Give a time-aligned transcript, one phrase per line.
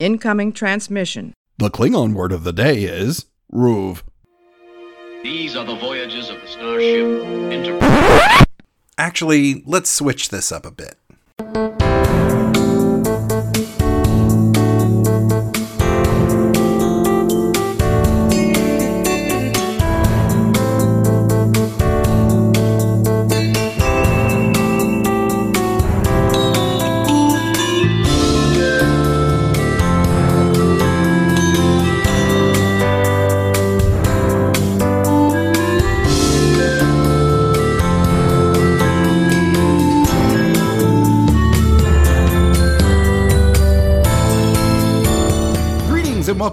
[0.00, 1.34] Incoming transmission.
[1.58, 4.02] The Klingon word of the day is Ruv.
[5.22, 8.44] These are the voyages of the starship Enterprise.
[8.98, 10.96] Actually, let's switch this up a bit.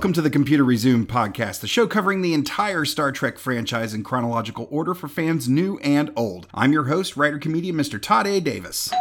[0.01, 4.03] Welcome to the Computer Resume podcast, the show covering the entire Star Trek franchise in
[4.03, 6.47] chronological order for fans new and old.
[6.55, 8.01] I'm your host, writer comedian Mr.
[8.01, 8.39] Todd A.
[8.39, 8.91] Davis.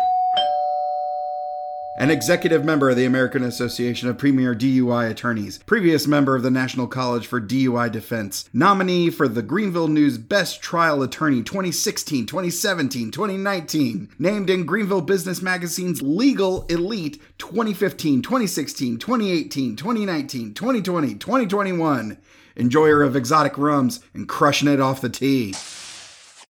[2.00, 6.50] An executive member of the American Association of Premier DUI Attorneys, previous member of the
[6.50, 13.10] National College for DUI Defense, nominee for the Greenville News Best Trial Attorney 2016, 2017,
[13.10, 22.16] 2019, named in Greenville Business Magazine's Legal Elite 2015, 2016, 2018, 2019, 2020, 2021,
[22.56, 25.54] enjoyer of exotic rums and crushing it off the tee.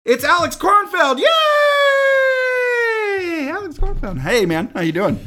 [0.05, 1.19] It's Alex Kornfeld!
[1.19, 1.27] Yay!
[3.49, 4.21] Alex Kornfeld.
[4.21, 5.19] Hey man, how you doing?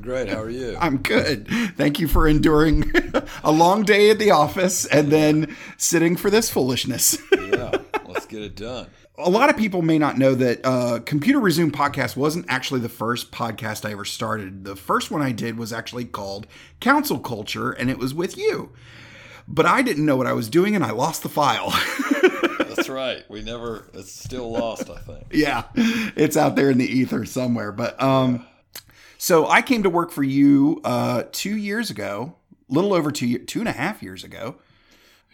[0.00, 0.28] Doing great.
[0.34, 0.76] How are you?
[0.80, 1.46] I'm good.
[1.76, 2.90] Thank you for enduring
[3.44, 7.18] a long day at the office and then sitting for this foolishness.
[7.32, 7.76] yeah,
[8.06, 8.88] let's get it done.
[9.18, 12.88] a lot of people may not know that uh, Computer Resume podcast wasn't actually the
[12.88, 14.64] first podcast I ever started.
[14.64, 16.46] The first one I did was actually called
[16.80, 18.72] Council Culture, and it was with you.
[19.46, 21.70] But I didn't know what I was doing, and I lost the file.
[22.58, 23.24] That's right.
[23.28, 23.84] We never.
[23.92, 24.88] It's still lost.
[24.88, 25.26] I think.
[25.32, 27.72] yeah, it's out there in the ether somewhere.
[27.72, 28.46] But um,
[29.20, 32.36] so I came to work for you uh, two years ago,
[32.70, 34.56] little over two year, two and a half years ago.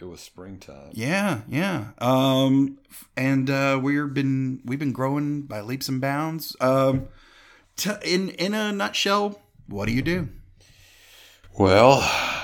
[0.00, 0.90] It was springtime.
[0.90, 1.90] Yeah, yeah.
[1.98, 2.78] Um,
[3.16, 6.56] and uh, we've been we've been growing by leaps and bounds.
[6.60, 7.06] Um,
[7.76, 10.30] t- in in a nutshell, what do you do?
[11.56, 12.00] Well,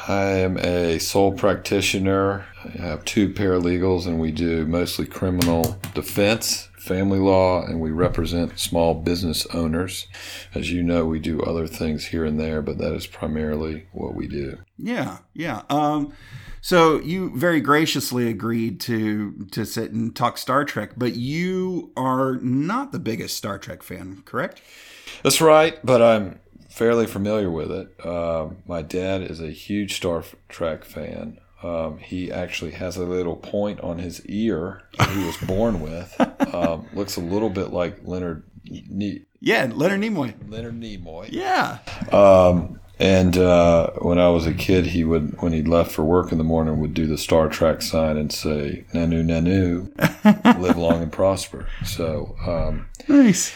[0.07, 2.47] I am a sole practitioner.
[2.65, 8.59] I have two paralegals, and we do mostly criminal defense, family law, and we represent
[8.59, 10.09] small business owners.
[10.53, 14.15] As you know, we do other things here and there, but that is primarily what
[14.15, 14.59] we do.
[14.79, 15.63] Yeah, yeah.
[15.71, 16.13] Um,
[16.61, 22.37] so you very graciously agreed to to sit and talk Star Trek, but you are
[22.43, 24.61] not the biggest Star Trek fan, correct?
[25.23, 27.95] That's right, but I'm fairly familiar with it.
[28.05, 31.39] Uh, my dad is a huge Star Trek fan.
[31.63, 36.15] Um, he actually has a little point on his ear that he was born with.
[36.53, 40.35] Um, looks a little bit like Leonard ne- Yeah, Leonard Nimoy.
[40.51, 41.29] Leonard Nimoy.
[41.33, 41.79] Yeah.
[42.13, 46.31] Um, and uh, when I was a kid, he would, when he left for work
[46.31, 49.89] in the morning, would do the Star Trek sign and say "Nanu Nanu,
[50.61, 53.55] live long and prosper." So um, Nice.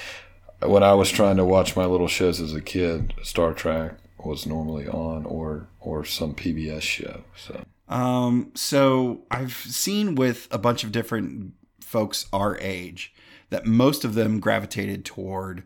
[0.63, 3.93] when I was trying to watch my little shows as a kid, Star Trek
[4.25, 7.25] was normally on, or or some PBS show.
[7.37, 13.15] So Um, so I've seen with a bunch of different folks our age
[13.51, 15.63] that most of them gravitated toward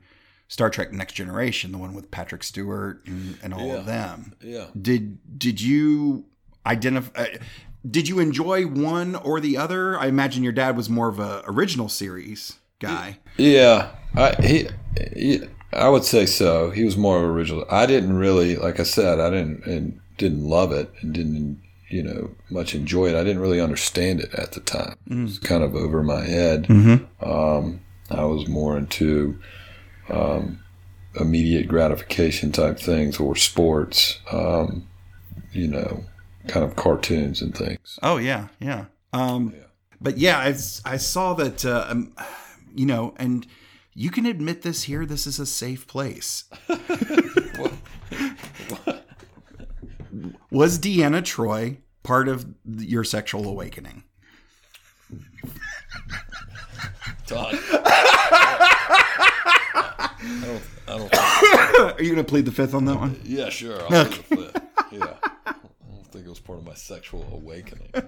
[0.48, 4.34] Star Trek Next Generation, the one with Patrick Stewart and, and all of them.
[4.42, 6.26] yeah, Did did you
[6.66, 7.22] identify?
[7.22, 7.26] Uh,
[7.88, 9.98] did you enjoy one or the other?
[9.98, 13.19] I imagine your dad was more of a original series guy.
[13.38, 14.69] yeah, I he,
[15.16, 15.41] he
[15.72, 16.70] I would say so.
[16.70, 17.64] He was more of original.
[17.70, 22.02] I didn't really, like I said, I didn't and didn't love it and didn't you
[22.02, 23.14] know much enjoy it.
[23.16, 24.96] I didn't really understand it at the time.
[25.08, 26.66] It was kind of over my head.
[27.20, 27.80] Um,
[28.10, 29.38] I was more into
[30.08, 30.60] um,
[31.18, 34.20] immediate gratification type things or sports.
[34.32, 34.86] Um,
[35.52, 36.04] you know,
[36.46, 37.98] kind of cartoons and things.
[38.02, 38.86] Oh yeah, yeah.
[39.12, 39.54] Um,
[40.00, 41.64] But yeah, I saw that.
[41.64, 42.14] Uh, um,
[42.74, 43.46] you know, and
[43.94, 45.04] you can admit this here.
[45.04, 46.44] This is a safe place.
[50.50, 54.04] Was Deanna Troi part of your sexual awakening?
[57.26, 57.58] Todd.
[60.22, 60.62] I don't.
[60.88, 61.10] I don't.
[61.10, 63.20] Think, Are you going to plead the fifth on that one?
[63.24, 63.80] yeah, sure.
[63.91, 64.16] I'll okay.
[64.16, 64.62] the flip.
[64.91, 65.14] Yeah.
[65.47, 65.54] I
[65.88, 67.92] don't think it was part of my sexual awakening.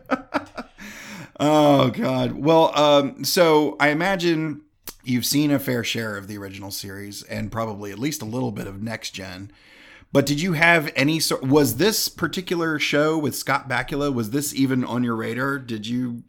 [1.41, 2.33] Oh God.
[2.33, 4.63] Well, um, so I imagine
[5.03, 8.53] you've seen a fair share of the original series and probably at least a little
[8.53, 9.51] bit of next gen.
[10.13, 11.43] But did you have any sort?
[11.43, 14.13] Was this particular show with Scott Bakula?
[14.13, 15.59] Was this even on your radar?
[15.59, 16.23] Did you?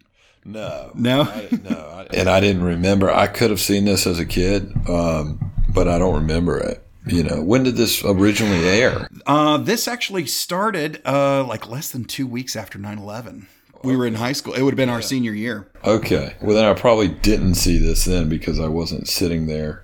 [0.45, 0.91] No.
[0.95, 1.24] No?
[1.24, 1.75] I, no.
[1.77, 3.12] I, and I didn't remember.
[3.12, 6.85] I could have seen this as a kid, um, but I don't remember it.
[7.06, 9.09] you know, when did this originally air?
[9.25, 13.47] Uh, this actually started uh, like less than two weeks after 9 11.
[13.83, 14.53] We were in high school.
[14.53, 15.69] It would have been our senior year.
[15.83, 16.35] Okay.
[16.41, 19.83] Well, then I probably didn't see this then because I wasn't sitting there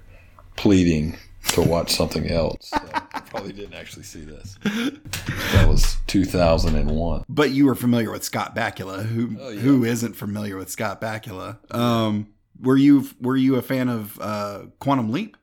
[0.55, 1.17] pleading
[1.49, 2.69] to watch something else.
[2.69, 2.77] So
[3.29, 4.57] probably didn't actually see this.
[4.63, 7.25] That was 2001.
[7.29, 9.05] But you were familiar with Scott Bakula.
[9.05, 9.59] Who Oh, yeah.
[9.61, 11.57] who isn't familiar with Scott Bakula?
[11.73, 12.27] Um,
[12.61, 15.37] were you were you a fan of uh, Quantum Leap?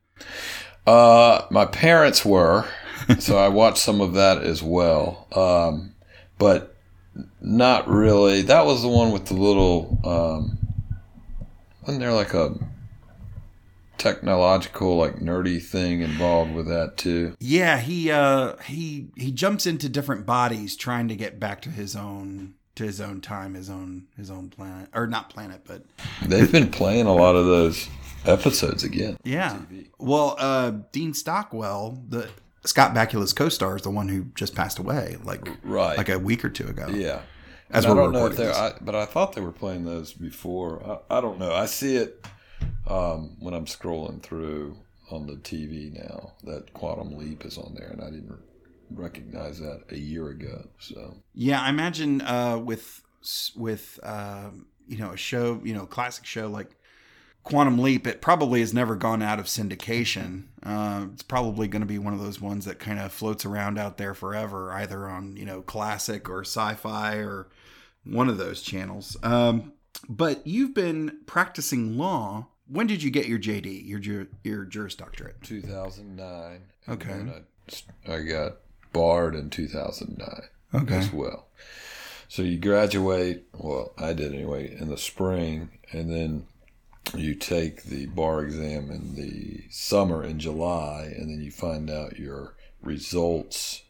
[0.87, 2.65] Uh, my parents were,
[3.19, 5.27] so I watched some of that as well.
[5.35, 5.95] Um,
[6.39, 6.77] but
[7.41, 8.43] not really.
[8.43, 9.99] That was the one with the little.
[10.05, 10.59] Um,
[11.83, 12.55] wasn't there like a
[13.99, 17.35] technological, like nerdy thing involved with that too?
[17.41, 21.95] Yeah, he uh, he he jumps into different bodies trying to get back to his
[21.97, 25.85] own to his own time, his own his own planet or not planet, but
[26.23, 27.89] They've been playing a lot of those
[28.25, 29.17] episodes again.
[29.25, 29.61] yeah.
[29.99, 32.29] Well, uh, Dean Stockwell, the
[32.65, 35.97] Scott Bakula's co-star, is the one who just passed away, like Right.
[35.97, 36.89] like a week or two ago.
[36.89, 37.21] Yeah.
[37.71, 38.55] As And we're I don't know if they're.
[38.55, 41.01] I, but I thought they were playing those before.
[41.11, 41.53] I, I don't know.
[41.53, 42.25] I see it
[42.87, 44.77] um, when I'm scrolling through
[45.11, 46.33] on the TV now.
[46.45, 48.39] That Quantum Leap is on there, and I didn't
[48.91, 50.69] recognize that a year ago.
[50.79, 53.03] So Yeah, I imagine uh, with
[53.57, 56.77] with um, you know a show, you know, classic show like
[57.43, 60.45] Quantum Leap, it probably has never gone out of syndication.
[60.63, 63.79] Uh, it's probably going to be one of those ones that kind of floats around
[63.79, 67.49] out there forever, either on you know classic or sci-fi or
[68.05, 69.17] one of those channels.
[69.23, 69.73] Um,
[70.09, 72.49] but you've been practicing law.
[72.69, 75.41] When did you get your JD, your ju- your Juris Doctorate?
[75.43, 76.61] 2009.
[76.87, 77.43] and Okay.
[78.09, 78.57] I, I got
[78.93, 80.97] barred in 2009 Okay.
[80.97, 81.47] as well.
[82.29, 86.47] So you graduate, well, I did anyway, in the spring, and then
[87.15, 92.19] you take the bar exam in the summer in July, and then you find out
[92.19, 93.83] your results.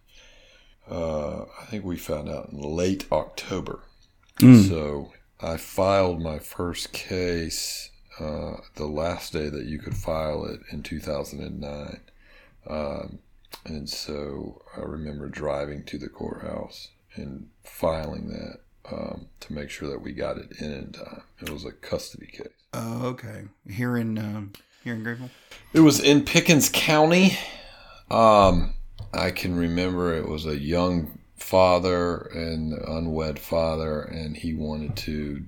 [0.91, 3.81] Uh, I think we found out in late October.
[4.39, 10.61] So I filed my first case uh, the last day that you could file it
[10.71, 12.01] in 2009.
[12.69, 13.19] Um,
[13.65, 18.61] and so I remember driving to the courthouse and filing that
[18.91, 21.23] um, to make sure that we got it in in time.
[21.41, 22.49] It was a custody case.
[22.73, 23.45] Oh, okay.
[23.69, 24.53] Here in um,
[24.85, 25.31] here in Greenville.
[25.73, 27.39] It was in Pickens County.
[28.11, 28.75] Um,
[29.13, 35.45] I can remember it was a young father and unwed father, and he wanted to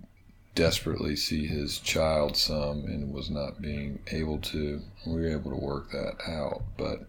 [0.55, 4.81] desperately see his child some and was not being able to.
[5.07, 7.09] We were able to work that out, but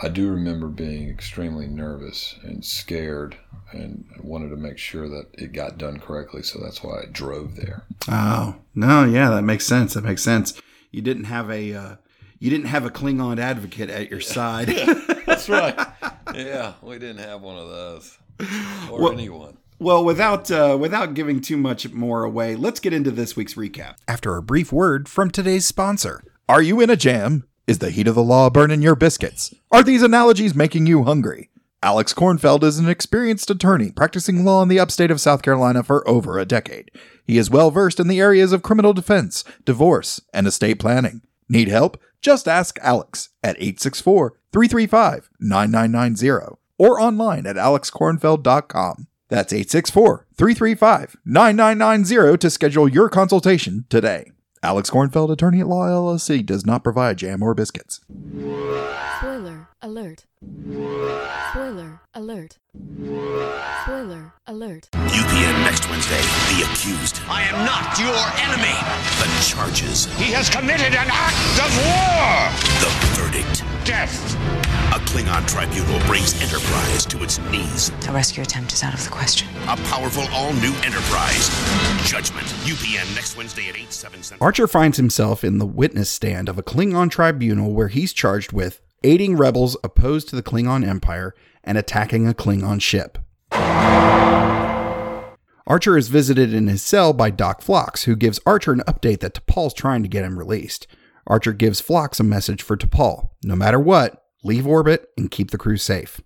[0.00, 3.36] I do remember being extremely nervous and scared
[3.72, 7.56] and wanted to make sure that it got done correctly, so that's why I drove
[7.56, 7.84] there.
[8.08, 9.94] Oh no, yeah, that makes sense.
[9.94, 10.60] That makes sense.
[10.90, 11.96] You didn't have a uh,
[12.38, 14.66] you didn't have a Klingon advocate at your side.
[15.26, 15.78] That's right.
[16.34, 18.18] yeah, we didn't have one of those
[18.90, 19.56] or Well- anyone.
[19.78, 23.94] well, without uh, without giving too much more away, let's get into this week's recap.
[24.08, 26.22] After a brief word from today's sponsor.
[26.48, 27.44] Are you in a jam?
[27.66, 29.54] Is the heat of the law burning your biscuits?
[29.70, 31.48] Are these analogies making you hungry?
[31.84, 36.06] Alex Kornfeld is an experienced attorney practicing law in the upstate of South Carolina for
[36.08, 36.90] over a decade.
[37.24, 41.22] He is well versed in the areas of criminal defense, divorce, and estate planning.
[41.48, 42.00] Need help?
[42.20, 49.06] Just ask Alex at 864 335 9990 or online at alexkornfeld.com.
[49.28, 54.32] That's 864 335 9990 to schedule your consultation today.
[54.64, 58.00] Alex Kornfeld, attorney at law LLC, does not provide jam or biscuits.
[59.18, 60.24] Spoiler alert.
[61.50, 62.58] Spoiler alert.
[63.82, 64.88] Spoiler alert.
[64.92, 66.20] UPN next Wednesday.
[66.54, 67.20] The accused.
[67.28, 68.78] I am not your enemy.
[69.18, 70.04] The charges.
[70.14, 72.52] He has committed an act of war!
[72.78, 72.90] The
[73.20, 73.64] verdict.
[73.84, 74.81] Death!
[74.92, 77.90] A Klingon tribunal brings Enterprise to its knees.
[78.08, 79.48] A rescue attempt is out of the question.
[79.62, 81.48] A powerful all-new Enterprise.
[82.06, 82.46] Judgment.
[82.66, 84.44] UPN next Wednesday at 8, 7 Central.
[84.44, 88.82] Archer finds himself in the witness stand of a Klingon tribunal where he's charged with
[89.02, 91.34] aiding rebels opposed to the Klingon Empire
[91.64, 93.16] and attacking a Klingon ship.
[95.66, 99.32] Archer is visited in his cell by Doc Phlox, who gives Archer an update that
[99.32, 100.86] T'Pol's trying to get him released.
[101.26, 103.30] Archer gives Phlox a message for T'Pol.
[103.42, 106.20] No matter what, leave orbit and keep the crew safe.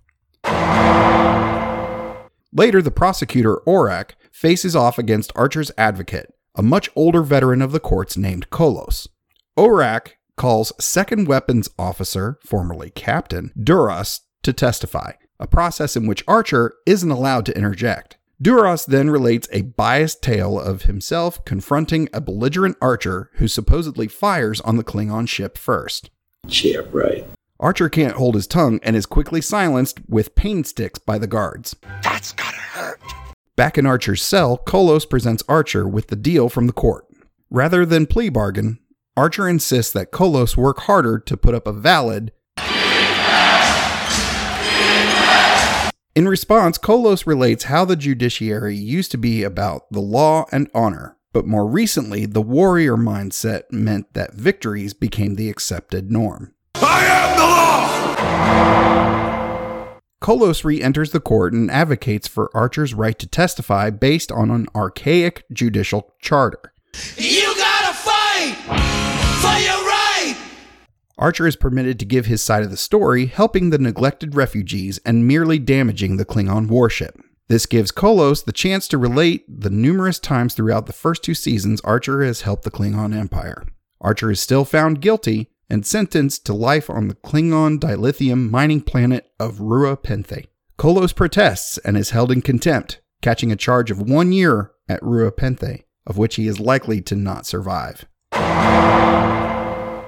[2.53, 7.81] Later, the prosecutor, Orak, faces off against Archer's advocate, a much older veteran of the
[7.81, 9.09] courts named Kolos.
[9.57, 16.75] Orak calls Second Weapons Officer, formerly Captain, Duras, to testify, a process in which Archer
[16.87, 18.17] isn't allowed to interject.
[18.41, 24.61] Duras then relates a biased tale of himself confronting a belligerent Archer who supposedly fires
[24.61, 26.11] on the Klingon ship first.
[26.47, 27.27] Yeah, right.
[27.59, 31.75] Archer can't hold his tongue and is quickly silenced with pain sticks by the guards.
[32.03, 33.01] That's gotta hurt.
[33.57, 37.07] Back in Archer's cell, Kolos presents Archer with the deal from the court.
[37.49, 38.79] Rather than plea bargain,
[39.17, 42.33] Archer insists that Kolos work harder to put up a valid.
[46.15, 51.17] In response, Kolos relates how the judiciary used to be about the law and honor,
[51.33, 56.53] but more recently, the warrior mindset meant that victories became the accepted norm.
[56.75, 57.26] I am the law!
[60.27, 64.67] Kolos re enters the court and advocates for Archer's right to testify based on an
[64.75, 66.73] archaic judicial charter.
[67.17, 68.57] You gotta fight
[69.41, 70.37] for your right!
[71.17, 75.29] Archer is permitted to give his side of the story, helping the neglected refugees and
[75.29, 77.21] merely damaging the Klingon warship.
[77.49, 81.81] This gives Kolos the chance to relate the numerous times throughout the first two seasons
[81.83, 83.65] Archer has helped the Klingon Empire.
[84.01, 89.31] Archer is still found guilty and sentenced to life on the Klingon dilithium mining planet
[89.39, 90.47] of Rura Penthe.
[90.79, 95.31] Kolos protests and is held in contempt, catching a charge of one year at Rura
[95.31, 98.05] Penthe, of which he is likely to not survive.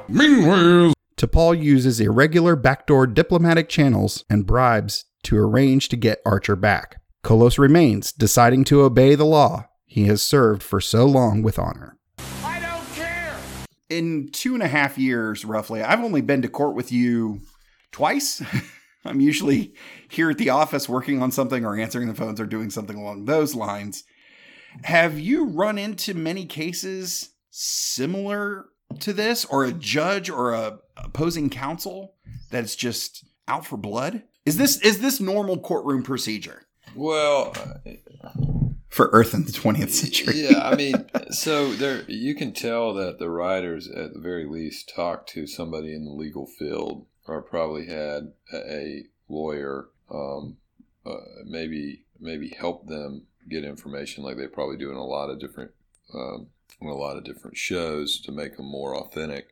[0.09, 7.00] Meanwhile, T'Pol uses irregular backdoor diplomatic channels and bribes to arrange to get Archer back.
[7.25, 11.98] Kolos remains, deciding to obey the law he has served for so long with honor.
[13.88, 17.40] In two and a half years, roughly, I've only been to court with you
[17.90, 18.42] twice.
[19.04, 19.75] I'm usually
[20.09, 23.25] here at the office working on something or answering the phones or doing something along
[23.25, 24.04] those lines.
[24.83, 28.66] Have you run into many cases similar
[29.00, 32.14] to this, or a judge or a opposing counsel
[32.50, 34.23] that's just out for blood?
[34.45, 37.54] Is this is this normal courtroom procedure Well,
[38.88, 40.42] for Earth in the 20th century?
[40.42, 44.92] yeah, I mean, so there you can tell that the writers, at the very least,
[44.95, 50.57] talked to somebody in the legal field, or probably had a, lawyer, um,
[51.04, 55.38] uh, maybe maybe help them get information, like they probably do in a lot of
[55.38, 55.71] different.
[56.14, 56.49] Um,
[56.80, 59.50] in a lot of different shows to make them more authentic.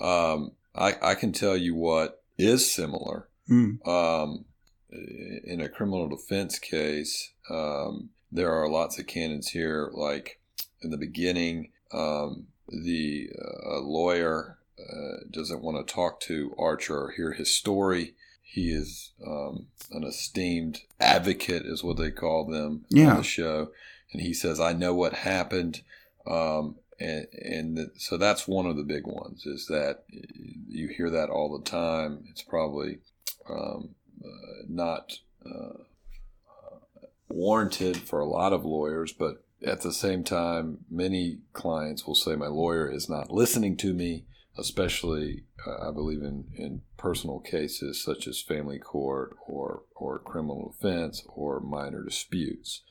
[0.00, 3.28] Um, I, I can tell you what is similar.
[3.46, 3.86] Hmm.
[3.86, 4.44] Um,
[4.90, 9.90] in a criminal defense case, um, there are lots of canons here.
[9.92, 10.40] Like
[10.82, 13.30] in the beginning, um, the
[13.64, 18.14] uh, lawyer uh, doesn't want to talk to Archer or hear his story.
[18.42, 23.10] He is um, an esteemed advocate, is what they call them Yeah.
[23.12, 23.68] on the show,
[24.12, 25.82] and he says, "I know what happened."
[26.26, 30.04] Um, and and the, so that's one of the big ones is that
[30.68, 32.24] you hear that all the time.
[32.30, 32.98] It's probably
[33.48, 33.90] um,
[34.24, 35.82] uh, not uh,
[37.28, 42.36] warranted for a lot of lawyers, but at the same time, many clients will say
[42.36, 44.24] my lawyer is not listening to me,
[44.58, 50.74] especially uh, I believe in, in personal cases such as family court or or criminal
[50.76, 52.82] defense or minor disputes.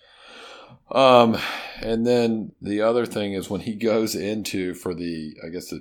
[0.92, 1.38] Um,
[1.82, 5.80] and then the other thing is when he goes into for the I guess the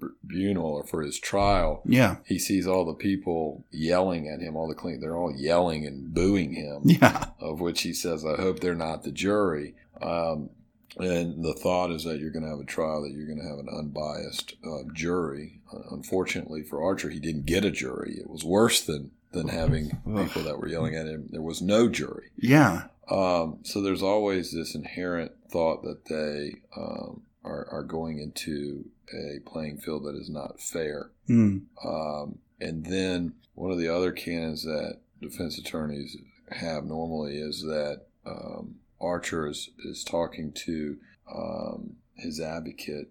[0.00, 2.16] tribunal or for his trial, Yeah.
[2.24, 6.12] he sees all the people yelling at him, all the clean, they're all yelling and
[6.14, 7.26] booing him, Yeah.
[7.38, 9.74] of which he says, I hope they're not the jury.
[10.00, 10.50] Um,
[10.98, 13.48] and the thought is that you're going to have a trial, that you're going to
[13.48, 15.60] have an unbiased uh, jury.
[15.72, 18.16] Uh, unfortunately for Archer, he didn't get a jury.
[18.18, 21.28] It was worse than, than having people that were yelling at him.
[21.30, 22.30] There was no jury.
[22.36, 22.84] Yeah.
[23.08, 29.40] Um, so there's always this inherent thought that they um, are, are going into a
[29.48, 31.10] playing field that is not fair.
[31.26, 31.58] Hmm.
[31.84, 36.16] Um, and then one of the other canons that defense attorneys
[36.50, 40.98] have normally is that um, Archer is, is talking to
[41.34, 43.10] um, his advocate,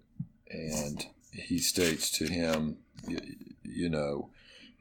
[0.50, 3.20] and he states to him, you,
[3.64, 4.30] you know,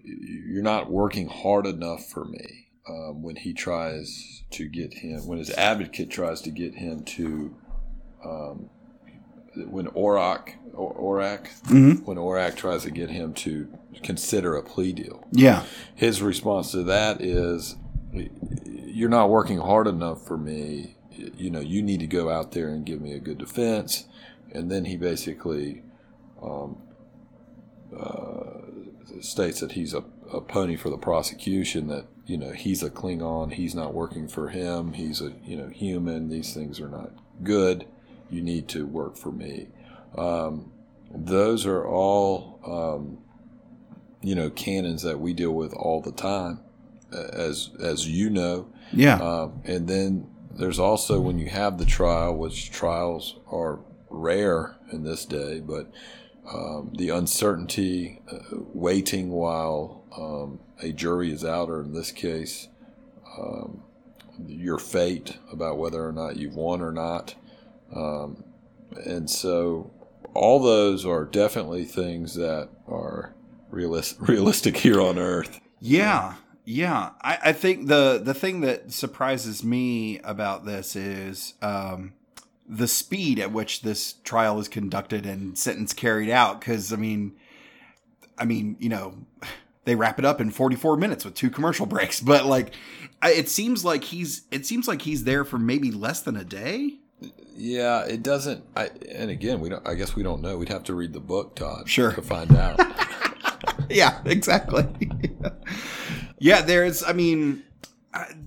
[0.02, 2.66] you're not working hard enough for me.
[2.88, 7.54] Um, when he tries to get him, when his advocate tries to get him to,
[8.24, 8.70] um,
[9.66, 12.04] when Orak, or, Orak, Mhm.
[12.06, 13.68] when Orak tries to get him to
[14.02, 15.64] consider a plea deal, Yeah.
[15.94, 17.76] his response to that is,
[18.64, 20.96] "You're not working hard enough for me.
[21.36, 24.04] You know, you need to go out there and give me a good defense."
[24.52, 25.82] And then he basically
[26.42, 26.76] um,
[27.96, 28.60] uh,
[29.20, 31.88] states that he's a, a pony for the prosecution.
[31.88, 33.52] That you know he's a Klingon.
[33.52, 34.92] He's not working for him.
[34.92, 36.28] He's a you know human.
[36.28, 37.10] These things are not
[37.42, 37.86] good.
[38.30, 39.68] You need to work for me.
[40.16, 40.72] Um,
[41.10, 43.18] those are all um,
[44.22, 46.60] you know canons that we deal with all the time,
[47.12, 48.68] as as you know.
[48.92, 49.16] Yeah.
[49.16, 53.80] Um, and then there's also when you have the trial, which trials are
[54.10, 55.90] rare in this day, but
[56.52, 58.38] um, the uncertainty, uh,
[58.72, 62.68] waiting while um, a jury is out, or in this case,
[63.38, 63.82] um,
[64.46, 67.34] your fate about whether or not you've won or not.
[67.94, 68.44] Um,
[69.04, 69.90] and so
[70.34, 73.34] all those are definitely things that are
[73.72, 75.60] realis- realistic here on Earth.
[75.80, 77.10] Yeah, yeah.
[77.22, 82.14] I, I think the the thing that surprises me about this is um,
[82.68, 86.60] the speed at which this trial is conducted and sentence carried out.
[86.60, 87.36] Because I mean,
[88.36, 89.14] I mean, you know,
[89.84, 92.20] they wrap it up in 44 minutes with two commercial breaks.
[92.20, 92.74] But like,
[93.22, 96.98] it seems like he's it seems like he's there for maybe less than a day.
[97.58, 98.64] Yeah, it doesn't.
[98.76, 99.86] I, and again, we don't.
[99.86, 100.56] I guess we don't know.
[100.56, 102.12] We'd have to read the book, Todd, Sure.
[102.12, 102.80] to find out.
[103.90, 104.86] yeah, exactly.
[106.38, 107.02] yeah, there's.
[107.02, 107.64] I mean,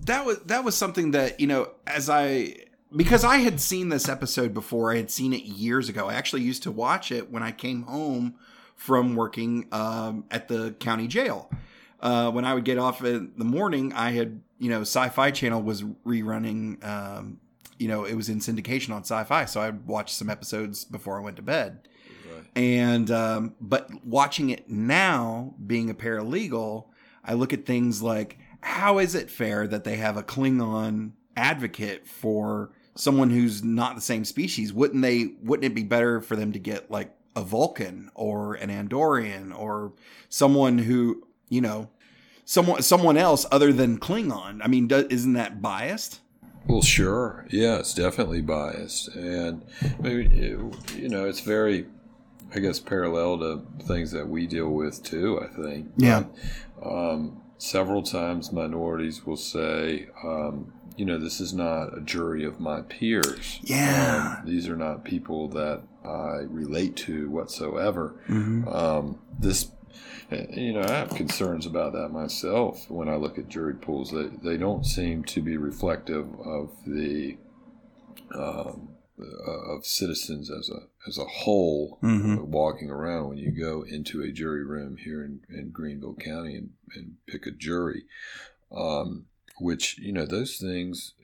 [0.06, 2.56] that was that was something that you know, as I
[2.96, 4.92] because I had seen this episode before.
[4.92, 6.08] I had seen it years ago.
[6.08, 8.36] I actually used to watch it when I came home
[8.76, 11.50] from working um, at the county jail.
[12.00, 15.60] Uh, when I would get off in the morning, I had you know, Sci-Fi Channel
[15.60, 16.82] was rerunning.
[16.86, 17.40] Um,
[17.82, 21.22] you know, it was in syndication on Sci-Fi, so I watched some episodes before I
[21.22, 21.88] went to bed.
[22.54, 26.86] And um, but watching it now being a paralegal
[27.24, 32.06] i look at things like how is it fair that they have a klingon advocate
[32.06, 34.72] for someone who's not the same species?
[34.72, 38.68] Wouldn't they wouldn't it be better for them to get like a vulcan or an
[38.68, 39.92] andorian or
[40.28, 41.88] someone who you know
[42.44, 44.60] someone someone else other than klingon?
[44.62, 46.20] I mean do, isn't that biased
[46.66, 47.46] Well, sure.
[47.50, 49.62] Yeah, it's definitely biased, and
[50.00, 50.24] maybe
[50.96, 51.86] you know it's very,
[52.54, 55.40] I guess, parallel to things that we deal with too.
[55.40, 55.90] I think.
[55.96, 56.24] Yeah.
[56.84, 62.60] Um, several times, minorities will say, um, you know, this is not a jury of
[62.60, 63.60] my peers.
[63.62, 64.38] Yeah.
[64.40, 68.14] Um, these are not people that I relate to whatsoever.
[68.28, 68.72] Mhm.
[68.74, 69.68] Um, this
[70.30, 74.10] you know, I have concerns about that myself when I look at jury pools.
[74.10, 77.36] They, they don't seem to be reflective of the
[78.34, 78.88] um,
[79.20, 82.38] uh, of citizens as a as a whole Mhm.
[82.38, 83.28] uh, walking around.
[83.28, 87.46] When you go into a jury room here in, in Greenville County and, and pick
[87.46, 88.04] a jury,
[88.72, 89.26] um,
[89.60, 91.14] which you know those things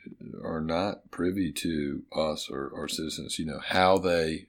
[0.45, 3.39] are not privy to us or our citizens.
[3.39, 4.47] You know how they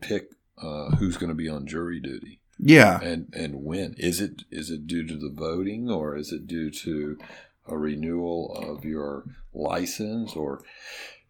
[0.00, 3.00] pick uh, who's going to be on jury duty yeah.
[3.00, 3.94] And and when?
[3.98, 7.18] Is it is it due to the voting or is it due to
[7.66, 10.62] a renewal of your license or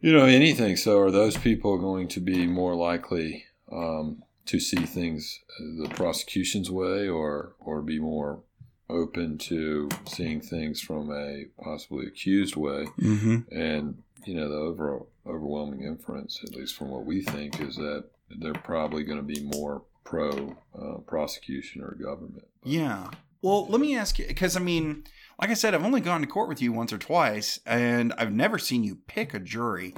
[0.00, 0.76] you know anything?
[0.76, 6.70] So are those people going to be more likely um, to see things the prosecution's
[6.70, 8.40] way or or be more
[8.88, 12.86] open to seeing things from a possibly accused way?
[12.98, 13.54] Mm-hmm.
[13.54, 18.04] and you know the over, overwhelming inference at least from what we think is that
[18.38, 23.10] they're probably going to be more pro uh, prosecution or government Yeah.
[23.42, 25.04] Well, let me ask you because I mean,
[25.40, 28.32] like I said, I've only gone to court with you once or twice, and I've
[28.32, 29.94] never seen you pick a jury.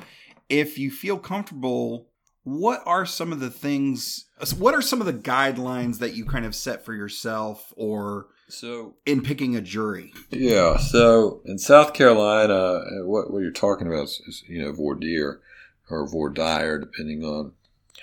[0.48, 2.09] If you feel comfortable,
[2.44, 4.27] what are some of the things?
[4.59, 8.94] What are some of the guidelines that you kind of set for yourself, or so
[9.07, 10.12] in picking a jury?
[10.31, 10.77] Yeah.
[10.77, 14.94] So in South Carolina, uh, what what you're talking about is, is you know voir
[14.94, 15.40] dire
[15.90, 17.53] or voir dire, depending on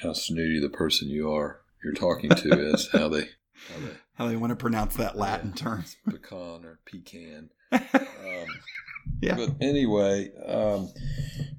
[0.01, 3.21] how snooty the person you are you're talking to is, how they
[3.69, 5.85] how they How they want to pronounce that Latin term?
[6.09, 7.49] pecan or pecan.
[7.71, 7.79] Um,
[9.21, 9.35] Yeah.
[9.35, 10.93] But anyway, um,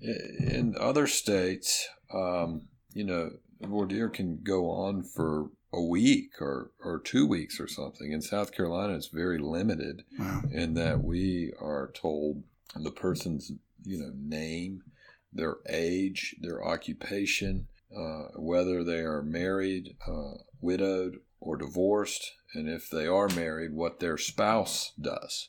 [0.00, 2.62] in other states, um,
[2.94, 3.30] you know,
[3.60, 8.12] voir dire can go on for a week or, or two weeks or something.
[8.12, 10.42] In South Carolina, it's very limited Wow.
[10.50, 13.52] in that we are told the person's,
[13.84, 14.82] you know, name,
[15.32, 22.90] their age, their occupation, uh, whether they are married, uh, widowed, or divorced, and if
[22.90, 25.48] they are married, what their spouse does.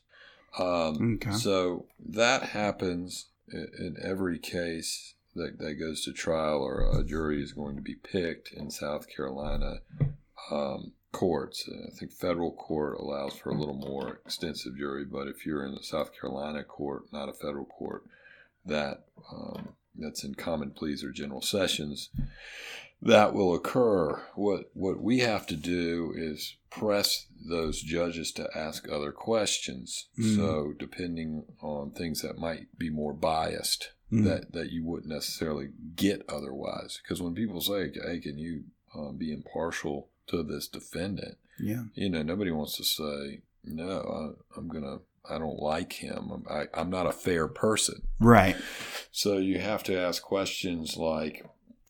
[0.58, 1.32] Um, Okay.
[1.36, 7.42] So that happens in, in every case that, that goes to trial or a jury
[7.42, 9.76] is going to be picked in South Carolina
[10.50, 11.70] um, courts.
[11.70, 15.76] I think federal court allows for a little more extensive jury, but if you're in
[15.76, 18.04] the South Carolina court, not a federal court,
[18.66, 22.10] that um, that's in common pleas or general sessions,
[23.02, 24.22] that will occur.
[24.36, 30.08] What what we have to do is press those judges to ask other questions.
[30.18, 30.36] Mhm.
[30.36, 34.24] So depending on things that might be more biased, Mhm.
[34.26, 37.00] that that you wouldn't necessarily get otherwise.
[37.02, 41.86] Because when people say, "Hey, can you um, be impartial to this defendant?" Yeah.
[41.96, 46.32] you know, nobody wants to say, "No, I, I'm gonna." I don't like him.
[46.32, 48.08] I'm, I, I'm not a fair person.
[48.20, 48.56] Right.
[49.12, 51.46] So you have to ask questions like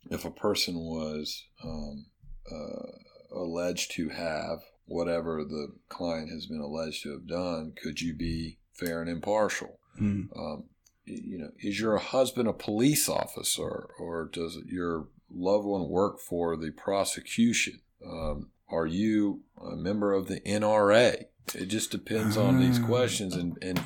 [0.10, 2.06] if a person was um,
[2.52, 8.14] uh, alleged to have, whatever the client has been alleged to have done, could you
[8.14, 9.80] be fair and impartial?
[9.98, 10.24] Hmm.
[10.36, 10.64] Um,
[11.06, 16.56] you know, is your husband a police officer, or does your loved one work for
[16.56, 17.82] the prosecution?
[18.06, 21.26] Um, are you a member of the NRA?
[21.54, 22.86] It just depends on these Ah.
[22.88, 23.82] questions, and and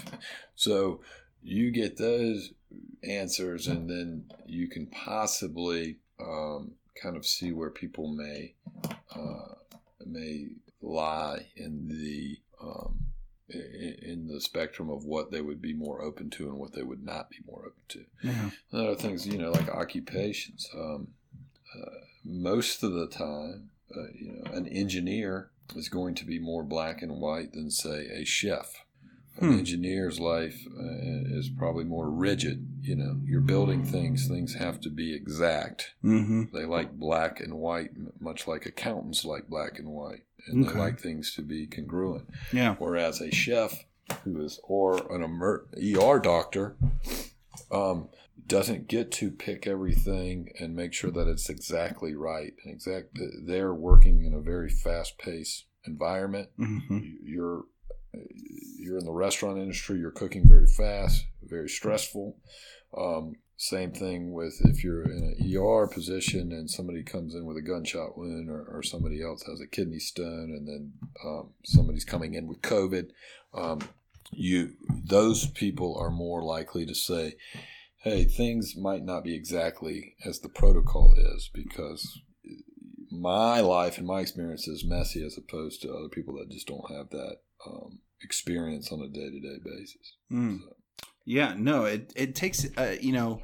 [0.56, 1.02] so
[1.42, 2.54] you get those
[3.04, 8.54] answers, and then you can possibly um, kind of see where people may
[9.16, 9.56] uh,
[10.06, 10.50] may
[10.82, 13.00] lie in the um,
[13.50, 17.04] in the spectrum of what they would be more open to and what they would
[17.04, 18.06] not be more open to.
[18.24, 18.50] Yeah.
[18.74, 20.68] Other things, you know, like occupations.
[20.76, 21.10] Um,
[21.76, 21.90] uh,
[22.24, 27.02] most of the time, uh, you know, an engineer is going to be more black
[27.02, 28.84] and white than, say, a chef.
[29.38, 29.60] An Hmm.
[29.60, 32.66] engineer's life uh, is probably more rigid.
[32.82, 35.94] You know, you're building things; things have to be exact.
[36.02, 36.56] Mm-hmm.
[36.56, 37.90] They like black and white,
[38.22, 40.74] much like accountants like black and white, and Okay.
[40.74, 42.30] they like things to be congruent.
[42.54, 42.76] Yeah.
[42.80, 43.84] Whereas a chef
[44.24, 46.78] who is or an ER doctor
[47.72, 48.10] um,
[48.48, 52.54] doesn't get to pick everything and make sure that it's exactly right.
[52.64, 56.50] And exact, they're working in a very fast paced environment.
[56.60, 57.00] Mm-hmm.
[57.24, 57.66] You're
[58.78, 60.00] you're in the restaurant industry.
[60.00, 62.38] You're cooking very fast, very stressful.
[62.98, 67.58] Um, same thing with if you're in an ER position and somebody comes in with
[67.58, 72.06] a gunshot wound, or, or somebody else has a kidney stone, and then um, somebody's
[72.06, 73.10] coming in with COVID.
[73.54, 73.80] Um,
[74.32, 77.36] you those people are more likely to say,
[78.04, 82.22] "Hey, things might not be exactly as the protocol is," because
[83.12, 86.92] my life and my experience is messy as opposed to other people that just don't
[86.92, 90.16] have that um, experience on a day to day basis.
[90.32, 90.60] Mm.
[91.26, 93.42] Yeah, no, it it takes uh, you know,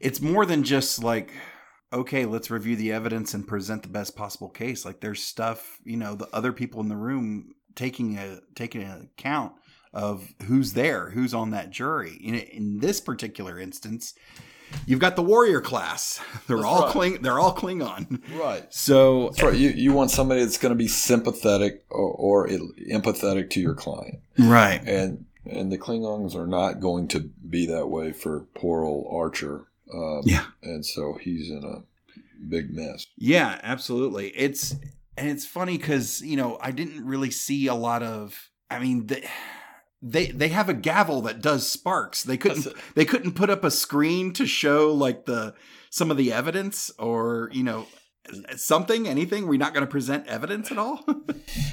[0.00, 1.32] it's more than just like
[1.92, 4.84] okay, let's review the evidence and present the best possible case.
[4.84, 9.10] Like there's stuff, you know, the other people in the room taking a taking an
[9.18, 9.52] account
[9.92, 12.18] of who's there, who's on that jury.
[12.22, 14.14] In in this particular instance,
[14.86, 16.20] you've got the warrior class.
[16.46, 16.92] They're That's all right.
[16.92, 18.20] Kling, they're all Klingon.
[18.38, 18.72] Right.
[18.72, 19.56] So That's right.
[19.56, 24.20] You, you want somebody that's going to be sympathetic or, or empathetic to your client.
[24.38, 24.82] right.
[24.86, 29.64] And and the Klingons are not going to be that way for poor old Archer.
[29.92, 30.44] Um, Yeah.
[30.62, 31.82] And so he's in a
[32.48, 33.06] big mess.
[33.16, 34.28] Yeah, absolutely.
[34.28, 34.76] It's
[35.16, 38.50] and it's funny because you know I didn't really see a lot of.
[38.70, 39.28] I mean, they
[40.02, 42.22] they, they have a gavel that does sparks.
[42.22, 45.54] They couldn't they couldn't put up a screen to show like the
[45.90, 47.86] some of the evidence or you know
[48.56, 49.46] something anything.
[49.46, 51.04] We're not going to present evidence at all.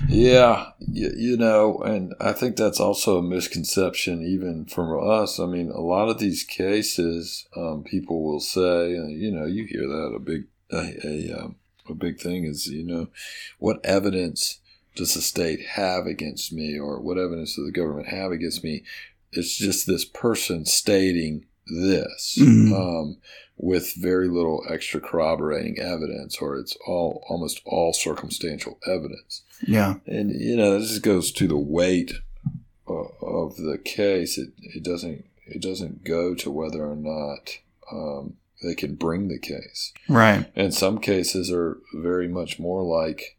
[0.10, 5.38] Yeah, you, you know, and I think that's also a misconception, even from us.
[5.38, 9.66] I mean, a lot of these cases, um, people will say, uh, you know, you
[9.66, 11.58] hear that a big a, a, um,
[11.90, 13.08] a big thing is, you know,
[13.60, 14.60] what evidence
[14.98, 18.84] does the state have against me, or what evidence does the government have against me?
[19.32, 22.38] It's just this person stating this.
[22.40, 22.72] Mhm.
[22.74, 23.18] Um,
[23.60, 29.42] with very little extra corroborating evidence, or it's all almost all circumstantial evidence.
[29.68, 29.96] yeah.
[30.06, 32.14] And you know, this just goes to the weight
[32.88, 34.38] o- of the case.
[34.38, 37.58] It it doesn't it doesn't go to whether or not
[37.92, 39.92] um, they can bring the case.
[40.08, 40.46] Right.
[40.56, 43.37] And some cases are very much more like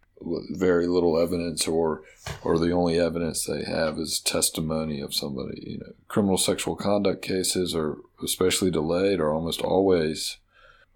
[0.50, 2.02] very little evidence, or
[2.42, 5.62] or the only evidence they have is testimony of somebody.
[5.66, 10.38] You know, criminal sexual conduct cases are especially delayed, are almost always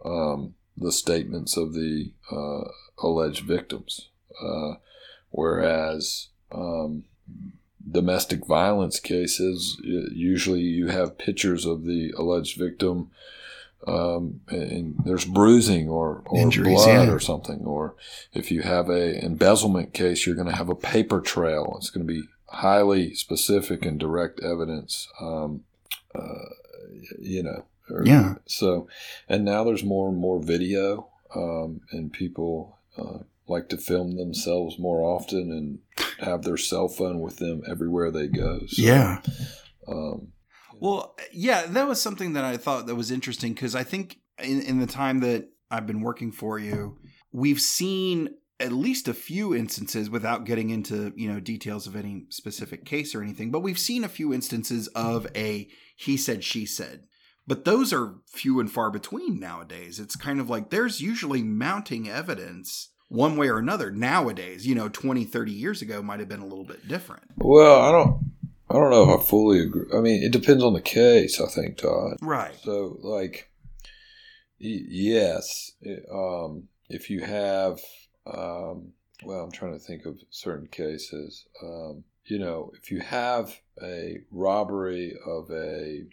[0.04, 4.08] um, the statements of the uh, alleged victims,
[4.42, 4.74] uh,
[5.30, 7.04] whereas um,
[7.90, 13.10] domestic violence cases usually you have pictures of the alleged victim
[13.86, 17.12] um, and there's bruising or, or Injuries, blood yeah.
[17.12, 17.94] or something or
[18.32, 22.06] if you have a embezzlement case you're going to have a paper trail it's going
[22.06, 25.62] to be highly specific and direct evidence um,
[26.14, 26.48] uh,
[27.18, 28.34] you know or- Yeah.
[28.46, 28.86] so
[29.28, 33.18] and now there's more and more video um, and people uh,
[33.48, 35.78] like to film themselves more often and
[36.20, 39.20] have their cell phone with them everywhere they go so, Yeah.
[39.88, 40.28] um,
[40.82, 44.60] Well, yeah, that was something that I thought that was interesting because I think in,
[44.62, 46.98] in the time that I've been working for you,
[47.30, 52.26] we've seen at least a few instances without getting into, you know, details of any
[52.30, 56.66] specific case or anything, but we've seen a few instances of a he said she
[56.66, 57.04] said.
[57.46, 60.00] But those are few and far between nowadays.
[60.00, 64.66] It's kind of like there's usually mounting evidence one way or another nowadays.
[64.66, 67.22] You know, 20, 30 years ago might have been a little bit different.
[67.36, 68.32] Well, I don't,
[68.72, 69.86] I don't know if I fully agree.
[69.94, 71.40] I mean, it depends on the case.
[71.40, 72.16] I think Todd.
[72.20, 72.54] Right.
[72.62, 73.50] So, like,
[74.60, 77.78] y- yes, it, um, if you have
[78.26, 78.92] um,
[79.24, 81.46] well, I'm trying to think of certain cases.
[81.62, 86.04] Um, you know, if you have a robbery of a,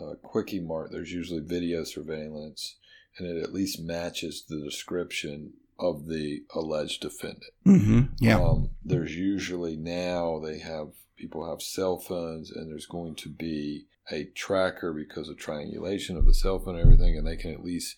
[0.00, 2.76] a quickie mart, there's usually video surveillance,
[3.18, 7.52] and it at least matches the description of the alleged defendant.
[7.66, 8.02] Mm-hmm.
[8.20, 8.40] Yeah.
[8.40, 13.86] Um, there's usually now they have people have cell phones, and there's going to be
[14.10, 17.64] a tracker because of triangulation of the cell phone and everything, and they can at
[17.64, 17.96] least,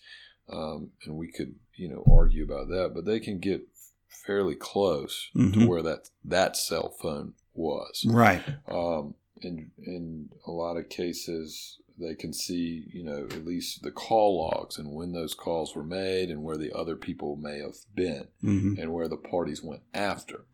[0.51, 3.61] um, and we could you know argue about that, but they can get
[4.07, 5.53] fairly close Mhm.
[5.53, 8.05] to where that that cell phone was.
[8.07, 8.41] right.
[8.67, 13.91] Um, in in a lot of cases, they can see you know at least the
[13.91, 17.75] call logs and when those calls were made and where the other people may have
[17.95, 18.79] been Mm-hmm.
[18.81, 20.45] and where the parties went after.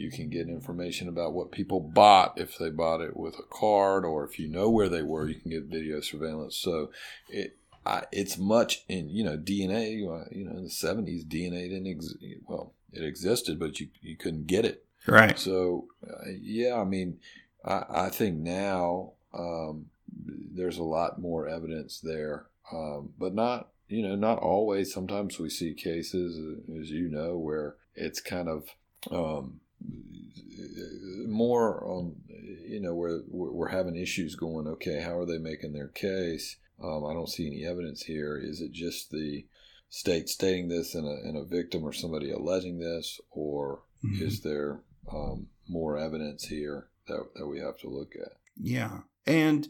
[0.00, 4.04] You can get information about what people bought if they bought it with a card,
[4.04, 6.56] or if you know where they were, you can get video surveillance.
[6.56, 6.90] So
[7.28, 9.86] it I, it's much in you know DNA.
[10.08, 12.14] uh, You know, in the seventies, DNA didn't ex-
[12.46, 14.84] well, it existed, but you you couldn't get it.
[15.06, 15.38] Right.
[15.38, 17.18] So uh, yeah, I mean,
[17.64, 19.86] I, I think now um,
[20.54, 24.92] there's a lot more evidence there, um, but not you know not always.
[24.92, 28.64] Sometimes we see cases, uh, as you know, where it's kind of
[29.10, 29.60] um,
[31.26, 32.16] more on
[32.66, 34.66] you know where we're having issues going.
[34.66, 36.56] Okay, how are they making their case?
[36.82, 38.38] Um, I don't see any evidence here.
[38.42, 39.44] Is it just the
[39.90, 44.22] state stating this and a, and a victim or somebody alleging this, or Mhm.
[44.22, 44.80] is there
[45.12, 48.32] um, more evidence here that, that we have to look at?
[48.56, 49.00] Yeah.
[49.26, 49.68] And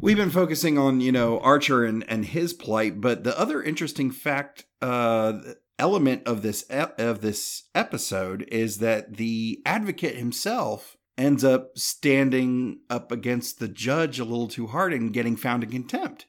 [0.00, 4.10] we've been focusing on, you know, Archer and, and his plight, but the other interesting
[4.10, 5.40] fact uh
[5.78, 13.12] element of this of this episode is that the advocate himself ends up standing up
[13.12, 16.26] against the judge a little too hard and getting found in contempt.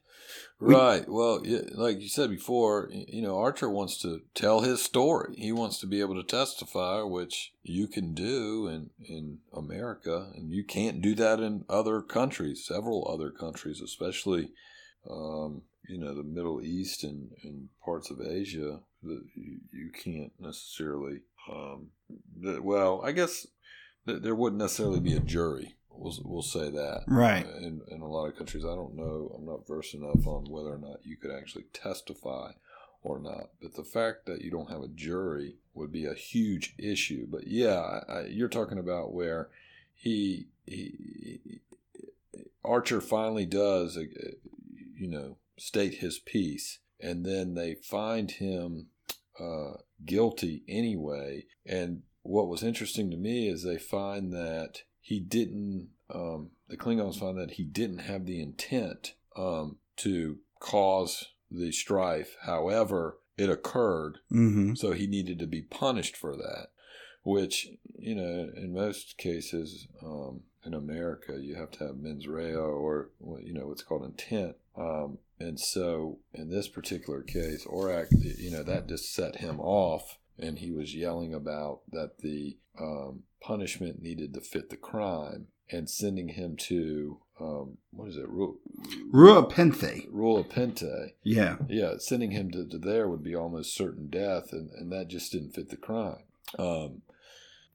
[0.60, 1.08] We- Right.
[1.10, 5.36] Well, like you said before, you know, Archer wants to tell his story.
[5.38, 10.52] He wants to be able to testify, which you can do in, in America, and
[10.52, 14.52] you can't do that in other countries, several other countries, especially,
[15.10, 18.80] um, you know, the Middle East and, and parts of Asia.
[19.06, 21.20] That you, you can't necessarily,
[21.52, 21.88] um,
[22.62, 23.46] well, I guess
[24.08, 25.76] th- there wouldn't necessarily be a jury.
[25.90, 27.46] We'll, we'll say that Right.
[27.46, 28.66] in, in a lot of countries.
[28.66, 29.32] I don't know.
[29.38, 32.52] I'm not versed enough on whether or not you could actually testify
[33.02, 33.52] or not.
[33.62, 37.28] But the fact that you don't have a jury would be a huge issue.
[37.30, 39.50] But yeah, I, you're talking about where
[39.94, 41.62] he, he, he
[42.64, 44.02] Archer finally does, uh,
[44.98, 48.88] you know, state his piece, and then they find him
[49.40, 51.46] uh, guilty anyway.
[51.66, 55.90] And what was interesting to me is they find that he didn't.
[56.14, 62.36] Um, the Klingons find that he didn't have the intent um, to cause the strife.
[62.44, 64.76] However, it occurred, Mm-hmm.
[64.76, 66.68] so he needed to be punished for that.
[67.24, 67.68] Which
[67.98, 73.10] you know, in most cases um, in America, you have to have mens rea or
[73.42, 74.56] you know what's called intent.
[74.78, 80.18] Um, and so, in this particular case, Orak, you know, that just set him off,
[80.40, 85.90] and he was yelling about that the um, punishment needed to fit the crime, and
[85.90, 88.60] sending him to um, what is it, Ru-
[89.12, 90.10] Rura Penthe.
[90.10, 91.12] Rula Pente.
[91.24, 91.58] Yeah.
[91.68, 95.32] Yeah, sending him to, to there would be almost certain death, and, and that just
[95.32, 96.24] didn't fit the crime.
[96.58, 97.02] Um,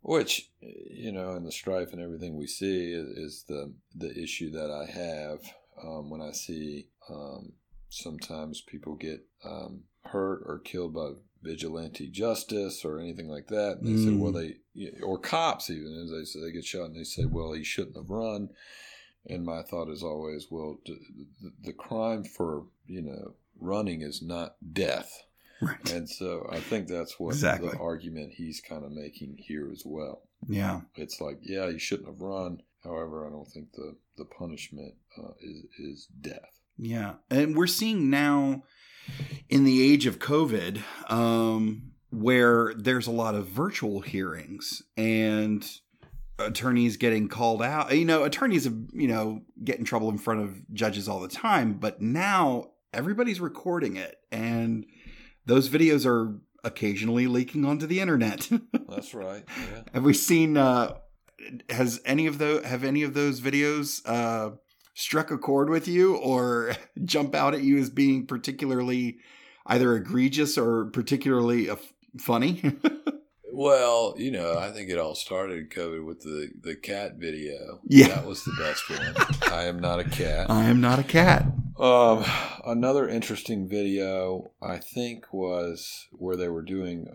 [0.02, 4.50] which, you know, in the strife and everything we see is, is the the issue
[4.52, 5.40] that I have
[5.82, 7.52] um, when I see um,
[7.88, 11.10] sometimes people get um, hurt or killed by
[11.42, 13.78] vigilante justice or anything like that.
[13.78, 14.18] And they say, Mm.
[14.18, 14.56] well, they
[15.02, 17.96] or cops even as they say they get shot and they say, well, he shouldn't
[17.96, 18.50] have run.
[19.26, 20.98] And my thought is always, well, the,
[21.62, 25.24] the crime for you know running is not death.
[25.60, 25.92] Right.
[25.92, 27.70] And so I think that's what Exactly.
[27.70, 30.22] the argument he's kind of making here as well.
[30.48, 30.80] Yeah.
[30.96, 32.62] It's like, yeah, you shouldn't have run.
[32.82, 36.60] However, I don't think the the punishment uh, is is death.
[36.78, 37.14] Yeah.
[37.30, 38.62] And we're seeing now
[39.50, 45.68] in the age of COVID, um, where there's a lot of virtual hearings and
[46.38, 47.94] attorneys getting called out.
[47.94, 51.28] You know, attorneys, have, you know, get in trouble in front of judges all the
[51.28, 54.86] time, but now everybody's recording it and
[55.50, 58.48] those videos are occasionally leaking onto the internet.
[58.88, 59.44] That's right.
[59.48, 59.82] Yeah.
[59.94, 60.94] have we seen uh
[61.70, 64.56] has any of those have any of those videos uh
[64.94, 66.72] struck a chord with you or
[67.04, 69.18] jump out at you as being particularly
[69.66, 71.76] either egregious or particularly uh,
[72.18, 72.62] funny
[73.52, 77.80] Well, you know, I think it all started in COVID with the the cat video.
[77.86, 78.08] Yeah.
[78.08, 79.52] that was the best one.
[79.52, 80.48] I am not a cat.
[80.48, 81.44] i am not a cat
[81.80, 82.26] Um,
[82.66, 87.06] another interesting video, I think, was where they were doing.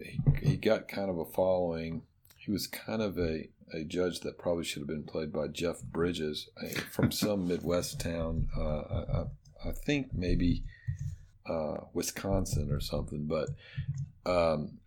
[0.00, 2.04] He, he got kind of a following.
[2.38, 5.82] He was kind of a, a judge that probably should have been played by Jeff
[5.82, 6.48] Bridges
[6.90, 8.48] from some Midwest town.
[8.56, 9.24] Uh, I,
[9.68, 10.64] I think maybe
[11.46, 13.26] uh, Wisconsin or something.
[13.26, 13.50] But
[14.24, 14.78] um,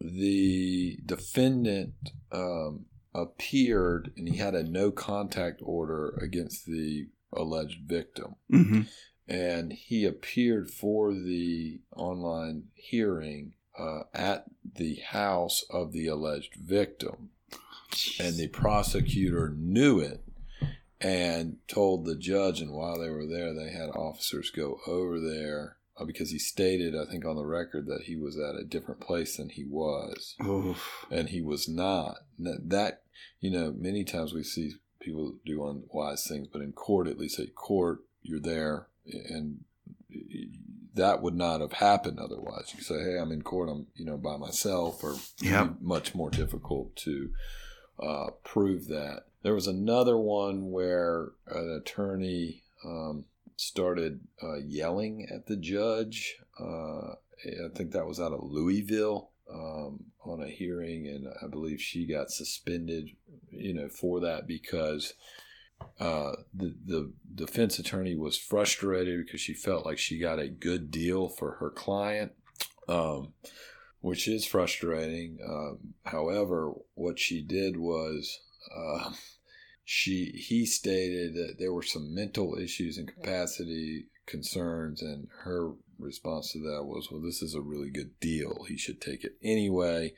[0.00, 1.94] the defendant
[2.32, 8.36] um, appeared and he had a no contact order against the alleged victim.
[8.52, 8.82] Mm-hmm.
[9.28, 17.30] And he appeared for the online hearing uh, at the house of the alleged victim.
[18.18, 20.22] And the prosecutor knew it
[21.00, 22.60] and told the judge.
[22.60, 26.94] And while they were there, they had officers go over there uh, because he stated,
[26.96, 30.34] I think, on the record that he was at a different place than he was.
[30.44, 31.06] Oof.
[31.10, 32.18] And he was not.
[32.38, 33.02] That, that,
[33.40, 37.38] you know, many times we see people do unwise things, but in court, at least
[37.40, 39.64] at court, you're there, and
[40.94, 42.72] that would not have happened otherwise.
[42.76, 43.68] You say, "Hey, I'm in court.
[43.68, 45.70] I'm you know by myself," or Yeah.
[45.80, 47.30] much more difficult to
[47.98, 49.24] uh, prove that.
[49.42, 53.24] There was another one where an attorney um,
[53.56, 56.36] started uh, yelling at the judge.
[56.58, 57.12] Uh,
[57.46, 62.06] I think that was out of Louisville um, on a hearing, and I believe she
[62.06, 63.10] got suspended,
[63.50, 65.14] you know, for that because
[65.98, 70.90] uh, the the defense attorney was frustrated because she felt like she got a good
[70.90, 72.32] deal for her client,
[72.88, 73.32] um,
[74.00, 75.38] which is frustrating.
[75.46, 78.38] Um, however, what she did was.
[78.74, 79.12] Uh,
[79.92, 86.52] she he stated that there were some mental issues and capacity concerns and her response
[86.52, 90.12] to that was well this is a really good deal he should take it anyway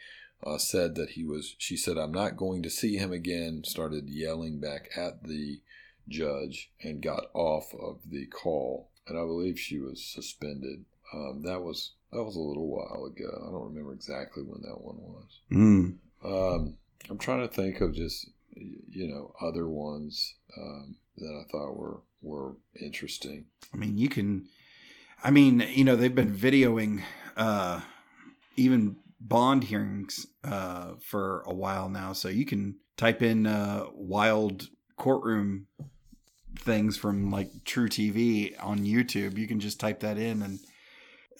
[0.44, 4.08] uh, said that he was she said i'm not going to see him again started
[4.08, 5.60] yelling back at the
[6.08, 11.62] judge and got off of the call and i believe she was suspended um, that
[11.62, 15.40] was that was a little while ago i don't remember exactly when that one was
[15.50, 15.96] Mm.
[16.24, 16.74] um,
[17.10, 22.00] i'm trying to think of just you know other ones um, that I thought were
[22.20, 23.46] were interesting.
[23.72, 24.46] I mean, you can.
[25.22, 27.02] I mean, you know, they've been videoing
[27.36, 27.80] uh,
[28.56, 34.68] even bond hearings uh, for a while now, so you can type in uh, wild
[34.96, 35.66] courtroom
[36.58, 39.38] things from like truTV on YouTube.
[39.38, 40.60] You can just type that in and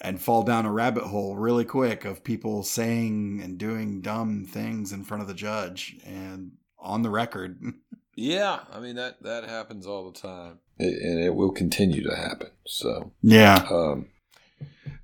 [0.01, 4.93] and fall down a rabbit hole really quick of people saying and doing dumb things
[4.93, 7.61] in front of the judge and on the record.
[8.15, 12.15] Yeah, I mean that that happens all the time, it, and it will continue to
[12.17, 12.49] happen.
[12.67, 13.67] So Yeah.
[13.71, 14.07] um,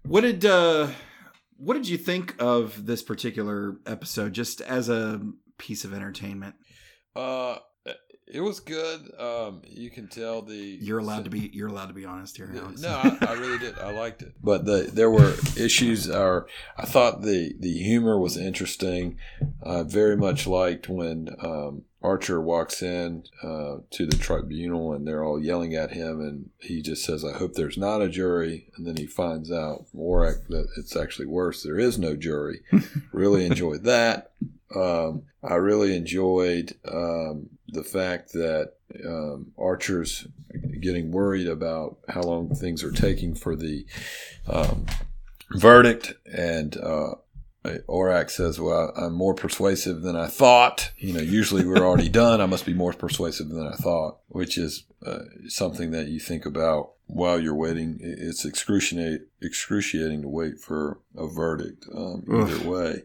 [0.05, 0.88] What did uh
[1.57, 5.21] what did you think of this particular episode just as a
[5.59, 6.55] piece of entertainment?
[7.16, 7.59] uh,
[8.31, 9.11] it was good.
[9.18, 12.53] Um, you can tell the You're allowed to be you're allowed to be honest here.
[12.55, 12.83] Alex.
[12.83, 13.79] No, I, I really did.
[13.79, 16.11] I liked it, but the there were issues.
[16.11, 19.16] Are I thought the the humor was interesting.
[19.64, 25.25] I very much liked when um, Archer walks in uh, to the tribunal and they're
[25.25, 28.87] all yelling at him, and he just says, "I hope there's not a jury," and
[28.87, 31.63] then he finds out Warwick that it's actually worse.
[31.63, 32.61] There is no jury.
[33.13, 34.31] really enjoyed that.
[34.75, 40.27] Um, I really enjoyed um, the fact that um, Archer's
[40.81, 43.87] getting worried about how long things are taking for the
[44.47, 44.87] um,
[45.51, 47.15] verdict, and uh,
[47.64, 50.92] Orak says, "Well, I'm more persuasive than I thought.
[50.99, 52.40] You know, usually we're already done.
[52.40, 56.47] I must be more persuasive than I thought," which is uh, something that you think
[56.47, 57.99] about while you're waiting.
[58.01, 63.03] It's excruciating, excruciating to wait for a verdict um, either way.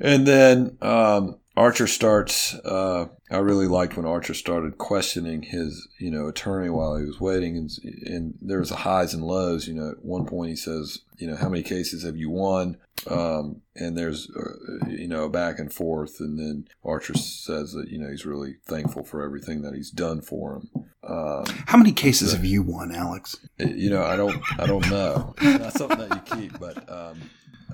[0.00, 2.54] And then um, Archer starts.
[2.54, 7.20] Uh, I really liked when Archer started questioning his, you know, attorney while he was
[7.20, 7.70] waiting, and,
[8.06, 9.68] and there was a highs and lows.
[9.68, 12.78] You know, at one point he says, you know, how many cases have you won?
[13.08, 17.98] Um, and there's, uh, you know, back and forth, and then Archer says that you
[17.98, 20.70] know he's really thankful for everything that he's done for him.
[21.02, 23.36] Um, How many cases have you won, Alex?
[23.58, 25.34] you know, I don't, I don't know.
[25.40, 27.20] It's not something that you keep, but um,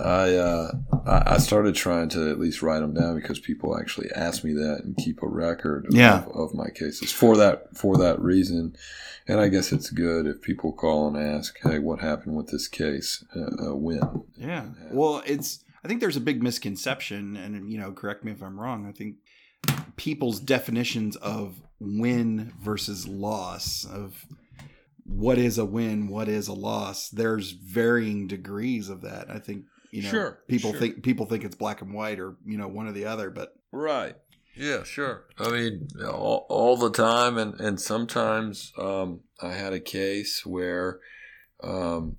[0.00, 0.72] I, uh,
[1.06, 4.81] I started trying to at least write them down because people actually ask me that
[4.85, 6.25] and keep a record of, Yeah.
[6.25, 8.77] of, of my cases for that for that reason.
[9.29, 12.68] And I guess it's good if people call and ask, "Hey, what happened with this
[12.68, 13.25] case?
[13.35, 14.00] Uh, uh, when?"
[14.37, 14.66] Yeah.
[14.92, 18.58] Well, it's I think there's a big misconception and you know, correct me if I'm
[18.60, 18.87] wrong.
[18.87, 19.16] I think
[19.96, 24.27] people's definitions of win versus loss of
[25.04, 29.31] what is a win, what is a loss, there's varying degrees of that.
[29.31, 29.64] I think,
[29.97, 30.81] you know, Sure, people sure.
[30.81, 33.55] think people think it's black and white or, you know, one or the other, but
[33.73, 34.15] Right.
[34.55, 35.25] Yeah, sure.
[35.38, 41.01] I mean, all, all the time, and and sometimes um, I had a case where
[41.63, 42.17] um,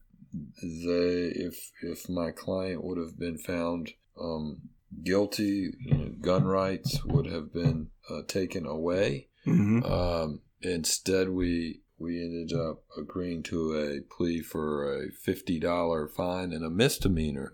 [0.62, 4.62] they, if if my client would have been found um,
[5.04, 9.30] guilty, you know, gun rights would have been uh, taken away.
[9.48, 9.84] Mm-hmm.
[9.84, 16.54] Um, instead, we we ended up agreeing to a plea for a fifty dollar fine
[16.54, 17.54] and a misdemeanor.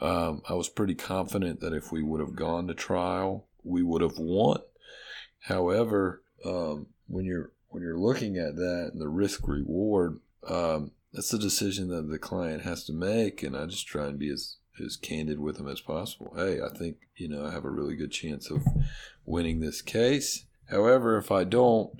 [0.00, 4.02] Um, I was pretty confident that if we would have gone to trial, we would
[4.02, 4.60] have won.
[5.40, 11.32] However, um, when you're when you're looking at that and the risk reward, um, that's
[11.32, 14.56] a decision that the client has to make, and I just try and be as
[14.82, 16.32] as candid with them as possible.
[16.36, 18.66] Hey, I think you know I have a really good chance of
[19.26, 20.46] winning this case.
[20.70, 21.90] However, if I don't,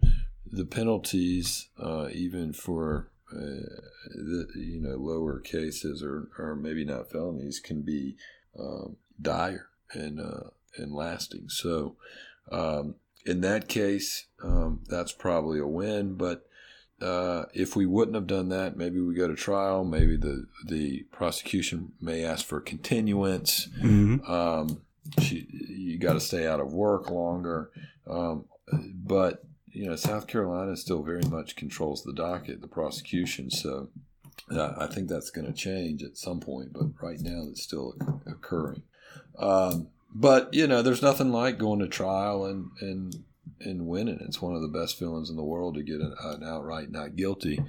[0.47, 3.81] the penalties, uh, even for uh,
[4.15, 8.17] the, you know lower cases or, or maybe not felonies, can be
[8.59, 11.49] um, dire and uh, and lasting.
[11.49, 11.97] So,
[12.51, 16.15] um, in that case, um, that's probably a win.
[16.15, 16.47] But
[17.01, 19.85] uh, if we wouldn't have done that, maybe we go to trial.
[19.85, 23.69] Maybe the the prosecution may ask for continuance.
[23.81, 24.31] Mm-hmm.
[24.31, 24.83] Um,
[25.21, 27.71] she, you got to stay out of work longer.
[28.09, 28.45] Um,
[28.95, 33.51] but you know, South Carolina still very much controls the docket, the prosecution.
[33.51, 33.89] So
[34.51, 36.73] uh, I think that's going to change at some point.
[36.73, 37.95] But right now, it's still
[38.27, 38.83] occurring.
[39.39, 43.15] Um, but you know, there's nothing like going to trial and and
[43.61, 44.19] and winning.
[44.21, 47.17] It's one of the best feelings in the world to get an, an outright not
[47.17, 47.63] guilty.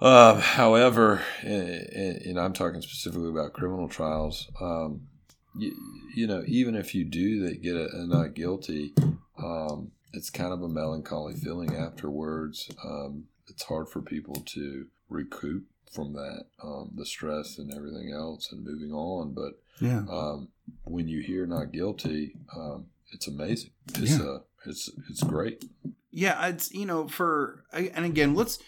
[0.00, 4.50] Uh, however, and, and, I'm talking specifically about criminal trials.
[4.58, 5.08] Um,
[5.54, 5.76] you,
[6.14, 8.94] you, know, even if you do that, get a, a not guilty,
[9.38, 12.70] um, it's kind of a melancholy feeling afterwards.
[12.84, 18.52] Um, it's hard for people to recoup from that, um, the stress and everything else,
[18.52, 19.32] and moving on.
[19.34, 20.04] But Yeah.
[20.08, 20.48] um,
[20.84, 23.70] when you hear not guilty, um, it's amazing.
[23.96, 24.22] It's Yeah.
[24.24, 25.64] uh, it's it's great.
[26.12, 28.58] Yeah, it's you know for and again, let's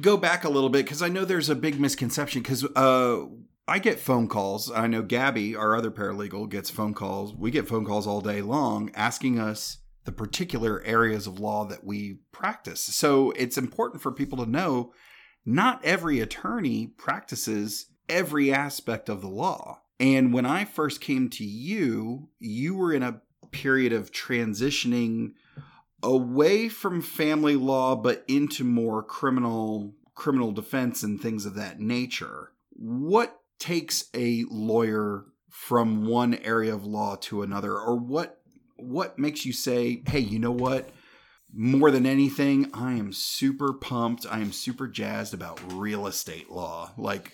[0.00, 3.24] go back a little bit because I know there's a big misconception because uh,
[3.66, 4.70] I get phone calls.
[4.70, 7.34] I know Gabby, our other paralegal, gets phone calls.
[7.34, 11.84] We get phone calls all day long asking us the particular areas of law that
[11.84, 12.80] we practice.
[12.80, 14.92] So it's important for people to know
[15.44, 19.80] not every attorney practices every aspect of the law.
[19.98, 25.32] And when I first came to you, you were in a period of transitioning
[26.02, 32.52] away from family law but into more criminal criminal defense and things of that nature.
[32.70, 38.40] What takes a lawyer from one area of law to another or what
[38.76, 40.90] what makes you say, "Hey, you know what?
[41.52, 44.26] More than anything, I am super pumped.
[44.28, 47.32] I am super jazzed about real estate law." Like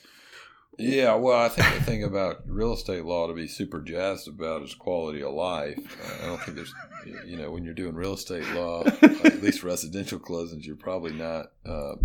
[0.78, 4.62] Yeah, well, I think the thing about real estate law to be super jazzed about
[4.62, 5.78] is quality of life.
[6.02, 6.74] Uh, I don't think there's,
[7.26, 11.52] you know, when you're doing real estate law, at least residential closings, you're probably not
[11.66, 11.96] uh,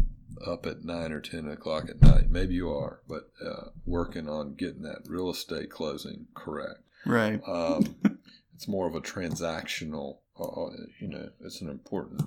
[0.46, 2.30] up at nine or ten o'clock at night.
[2.30, 6.82] Maybe you are, but uh, working on getting that real estate closing correct.
[7.06, 7.42] Right.
[7.48, 8.17] Um,
[8.58, 10.18] it's more of a transactional.
[10.40, 12.24] Uh, you know, it's an important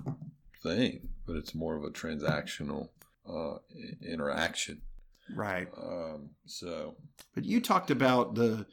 [0.63, 2.87] thing, but it's more of a transactional
[3.29, 3.57] uh,
[4.01, 4.81] interaction.
[5.35, 5.67] Right.
[5.77, 6.95] Um, so
[7.35, 8.65] But you talked about the,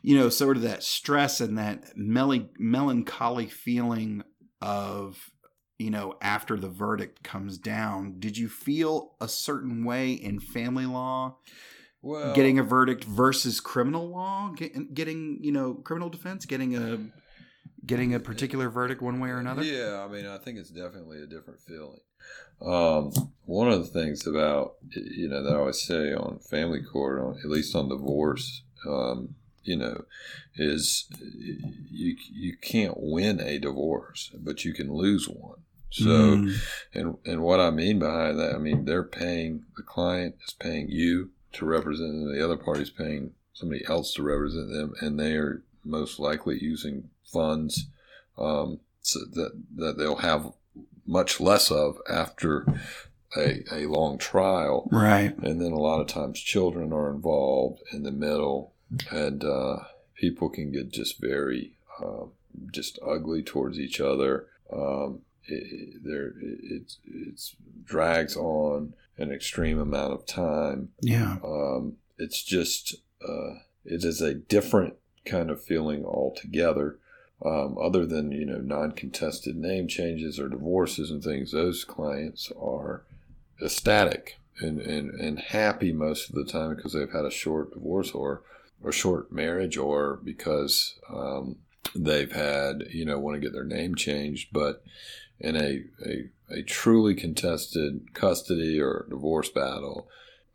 [0.00, 4.22] you know, sort of that stress and that mel- melancholy feeling
[4.60, 5.28] of,
[5.78, 8.20] you know, after the verdict comes down.
[8.20, 11.38] Did you feel a certain way in family law
[12.02, 16.98] well, getting a verdict versus criminal law, get, getting, you know, criminal defense, getting a
[17.84, 19.62] getting a particular verdict one way or another?
[19.62, 22.00] Yeah, I mean, I think it's definitely a different feeling.
[22.60, 23.12] Um,
[23.44, 27.38] one of the things about you know that I always say on family court, on,
[27.42, 29.34] at least on divorce, um,
[29.64, 30.04] you know,
[30.56, 31.08] is
[31.90, 35.58] you you can't win a divorce, but you can lose one.
[35.90, 36.54] So, Mm.
[36.94, 40.88] and and what I mean by that, I mean they're paying the client is paying
[40.88, 45.34] you to represent them, the other party's paying somebody else to represent them, and they
[45.34, 47.86] are most likely using funds
[48.38, 50.52] um, so that that they'll have
[51.06, 52.64] much less of after
[53.36, 54.88] a, a long trial.
[54.92, 55.36] Right.
[55.38, 58.72] And then a lot of times children are involved in the middle,
[59.10, 59.78] and uh,
[60.14, 61.72] people can get just very
[62.02, 62.26] uh,
[62.70, 64.46] just ugly towards each other.
[64.72, 70.90] Um, it, there, it, it's drags on an extreme amount of time.
[71.00, 71.36] Yeah.
[71.44, 72.96] Um, it's just
[73.26, 73.54] uh,
[73.84, 74.94] it is a different
[75.24, 76.98] kind of feeling altogether.
[77.44, 83.02] Um, other than you know non-contested name changes or divorces and things, those clients are
[83.60, 88.12] ecstatic and, and, and happy most of the time because they've had a short divorce
[88.12, 88.42] or
[88.82, 91.56] or short marriage or because um,
[91.94, 94.82] they've had, you know, want to get their name changed, but
[95.42, 100.08] in a, a, a truly contested custody or divorce battle,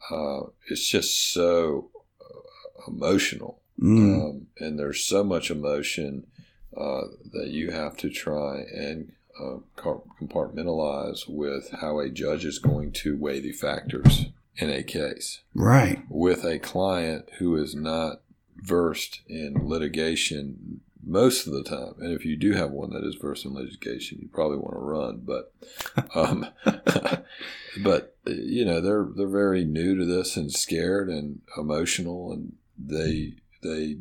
[0.09, 3.61] uh, it's just so uh, emotional.
[3.79, 4.29] Mm.
[4.29, 6.25] Um, and there's so much emotion
[6.75, 7.01] uh,
[7.33, 13.17] that you have to try and uh, compartmentalize with how a judge is going to
[13.17, 15.41] weigh the factors in a case.
[15.53, 16.03] Right.
[16.09, 18.21] With a client who is not
[18.55, 23.15] versed in litigation most of the time, and if you do have one that is
[23.15, 25.21] versed in litigation, you probably want to run.
[25.23, 25.53] But,
[26.13, 26.45] um,
[27.83, 33.33] but you know, they're they're very new to this and scared and emotional, and they
[33.63, 33.97] they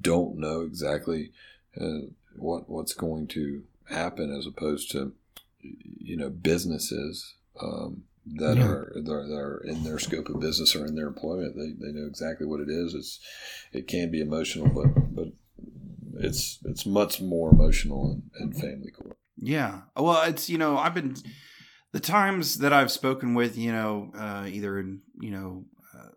[0.00, 1.32] don't know exactly
[1.80, 5.12] uh, what what's going to happen as opposed to
[5.60, 8.64] you know businesses um, that Yeah.
[8.66, 11.54] are that are, that are in their scope of business or in their employment.
[11.56, 12.94] They, they know exactly what it is.
[12.94, 13.20] It's
[13.72, 15.28] it can be emotional, but but
[16.18, 19.16] it's it's much more emotional and, in family court.
[19.36, 19.82] Yeah.
[19.96, 21.16] Well, it's you know I've been
[21.92, 26.10] the times that I've spoken with you know uh, either in you know uh,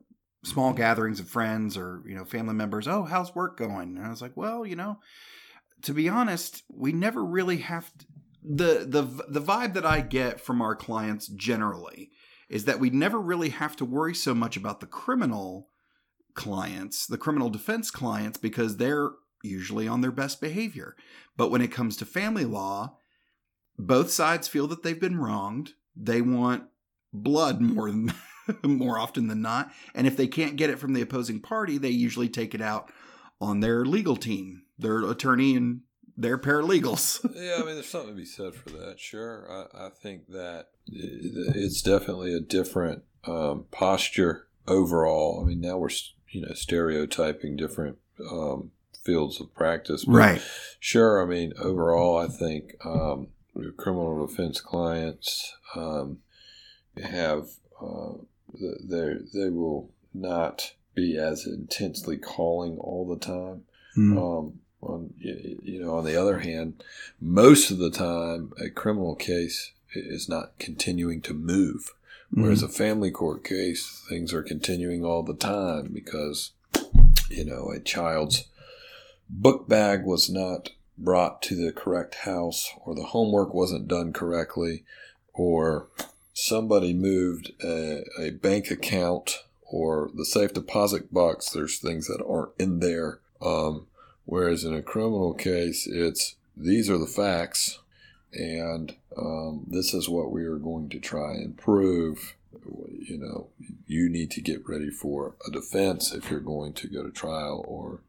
[0.43, 2.87] small gatherings of friends or you know family members.
[2.87, 3.97] Oh, how's work going?
[3.97, 4.99] And I was like, well, you know,
[5.83, 8.05] to be honest, we never really have to,
[8.43, 12.11] the the the vibe that I get from our clients generally
[12.49, 15.69] is that we never really have to worry so much about the criminal
[16.33, 19.11] clients, the criminal defense clients, because they're
[19.47, 20.95] usually on their best behavior.
[21.35, 22.97] But when it comes to family law,
[23.77, 25.73] both sides feel that they've been wronged.
[25.95, 26.65] They want
[27.13, 27.91] blood more
[28.63, 31.89] more often than not, and if they can't get it from the opposing party, they
[31.89, 32.91] usually take it out
[33.41, 35.81] on their legal team, their attorney and
[36.15, 37.23] their paralegals.
[37.35, 38.99] yeah, I mean, there's something to be said for that.
[38.99, 45.41] Sure, I, I think that it's definitely a different um, posture overall.
[45.41, 45.89] I mean, now we're
[46.31, 47.97] you know stereotyping different
[48.31, 48.71] um,
[49.07, 50.41] fields of practice, but Right.
[50.79, 53.29] Sure, I mean, overall, I think um,
[53.77, 56.19] criminal defense clients um,
[57.01, 57.47] have
[57.81, 58.13] uh,
[58.53, 63.63] they they will not be as intensely calling all the time.
[63.97, 64.17] Mm.
[64.17, 66.83] Um, on you know, on the other hand,
[67.19, 71.93] most of the time, a criminal case is not continuing to move,
[72.29, 76.51] whereas a family court case, things are continuing all the time because
[77.29, 78.45] you know a child's
[79.29, 84.83] book bag was not brought to the correct house, or the homework wasn't done correctly,
[85.33, 85.87] or
[86.33, 91.49] somebody moved a, a bank account or the safe deposit box.
[91.49, 93.19] There's things that aren't in there.
[93.41, 93.87] Um,
[94.25, 97.79] whereas in a criminal case, it's these are the facts,
[98.33, 102.35] and um, this is what we are going to try and prove.
[102.99, 103.47] You know,
[103.85, 107.63] you need to get ready for a defense if you're going to go to trial,
[107.67, 107.99] or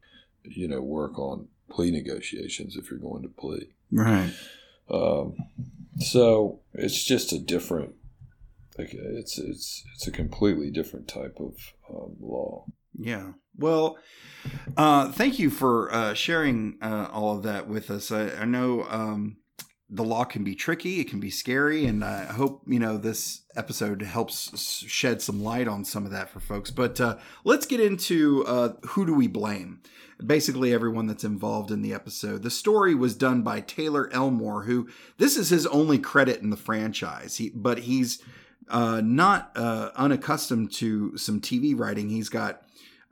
[0.51, 3.71] you know, work on plea negotiations if you're going to plea.
[3.91, 4.33] Right.
[4.91, 5.37] Um,
[5.99, 7.95] so it's just a different.
[8.79, 11.57] Like it's it's it's a completely different type of
[11.91, 12.67] um, law.
[12.95, 13.33] Yeah.
[13.57, 13.99] Well,
[14.77, 18.13] uh, thank you for uh, sharing uh, all of that with us.
[18.13, 19.39] I, I know um,
[19.91, 23.43] the law can be tricky, it can be scary, and I hope you know this
[23.57, 26.71] episode helps shed some light on some of that for folks.
[26.71, 29.81] But uh, let's get into uh, who do we blame?
[30.25, 32.43] Basically, everyone that's involved in the episode.
[32.43, 36.57] The story was done by Taylor Elmore, who this is his only credit in the
[36.57, 37.37] franchise.
[37.37, 38.21] He, but he's
[38.69, 42.11] uh, not uh, unaccustomed to some TV writing.
[42.11, 42.63] He's got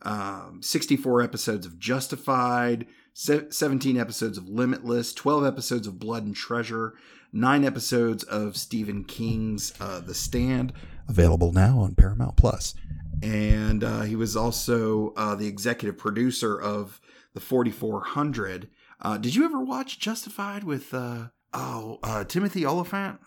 [0.02, 6.34] um, 64 episodes of Justified, se- 17 episodes of Limitless, 12 episodes of Blood and
[6.34, 6.94] Treasure,
[7.32, 10.72] 9 episodes of Stephen King's uh, The Stand,
[11.08, 12.74] Available now on Paramount Plus.
[13.22, 17.00] And uh, he was also uh, the executive producer of
[17.34, 18.68] the 4400.
[19.00, 23.18] Uh, did you ever watch Justified with uh, oh uh, Timothy Olyphant?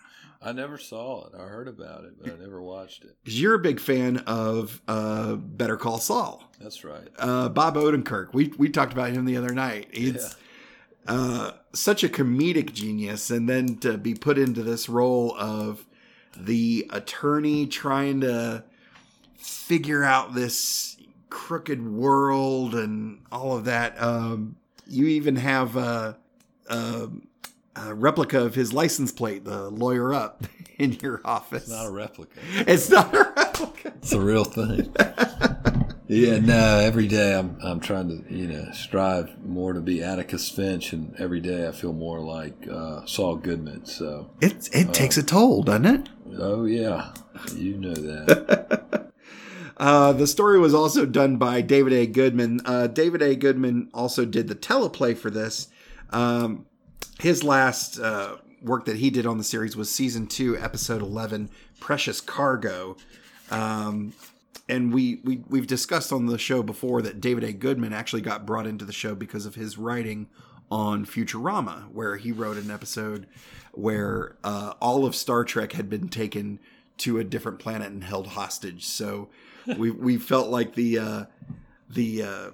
[0.42, 1.32] I never saw it.
[1.38, 3.14] I heard about it, but I never watched it.
[3.22, 6.42] Because you're a big fan of uh, Better Call Saul.
[6.58, 7.08] That's right.
[7.18, 8.32] uh, Bob Odenkirk.
[8.32, 9.88] We we talked about him the other night.
[9.92, 10.34] He's
[11.06, 15.86] uh, such a comedic genius, and then to be put into this role of
[16.36, 18.64] the attorney trying to
[19.40, 20.96] figure out this
[21.28, 24.00] crooked world and all of that.
[24.00, 26.16] Um, you even have a,
[26.68, 27.08] a,
[27.76, 30.44] a replica of his license plate, the lawyer up,
[30.78, 31.62] in your office.
[31.64, 32.38] It's not a replica.
[32.54, 33.92] It's not a replica.
[33.98, 34.94] It's a real thing.
[36.08, 36.78] yeah, no.
[36.78, 41.14] Every day I'm I'm trying to you know strive more to be Atticus Finch, and
[41.18, 43.84] every day I feel more like uh, Saul Goodman.
[43.84, 46.08] So It it takes a toll, doesn't it?
[46.38, 47.12] oh yeah,
[47.54, 48.96] you know that.
[49.80, 52.06] Uh, the story was also done by David A.
[52.06, 52.60] Goodman.
[52.66, 53.34] Uh, David A.
[53.34, 55.68] Goodman also did the teleplay for this.
[56.10, 56.66] Um,
[57.18, 61.48] his last uh, work that he did on the series was season two, episode 11,
[61.80, 62.98] Precious Cargo.
[63.50, 64.12] Um,
[64.68, 67.54] and we, we, we've discussed on the show before that David A.
[67.54, 70.28] Goodman actually got brought into the show because of his writing
[70.70, 73.26] on Futurama, where he wrote an episode
[73.72, 76.58] where uh, all of Star Trek had been taken
[76.98, 78.84] to a different planet and held hostage.
[78.84, 79.30] So
[79.78, 81.24] we we felt like the uh,
[81.88, 82.50] the uh,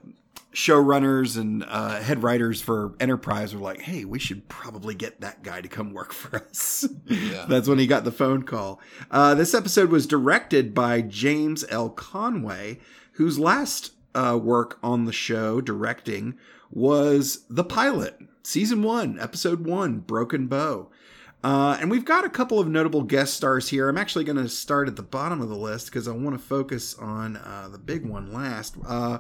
[0.53, 5.43] showrunners and uh, head writers for Enterprise were like, "Hey, we should probably get that
[5.43, 7.47] guy to come work for us." Yeah.
[7.49, 8.81] That's when he got the phone call.
[9.11, 11.91] Uh, this episode was directed by James L.
[11.91, 12.79] Conway,
[13.13, 16.39] whose last uh, work on the show directing
[16.71, 20.91] was the pilot, season one, episode one, Broken Bow.
[21.47, 23.89] Uh, and we've got a couple of notable guest stars here.
[23.89, 26.45] I'm actually going to start at the bottom of the list because I want to
[26.45, 28.75] focus on uh, the big one last.
[28.85, 29.19] Uh,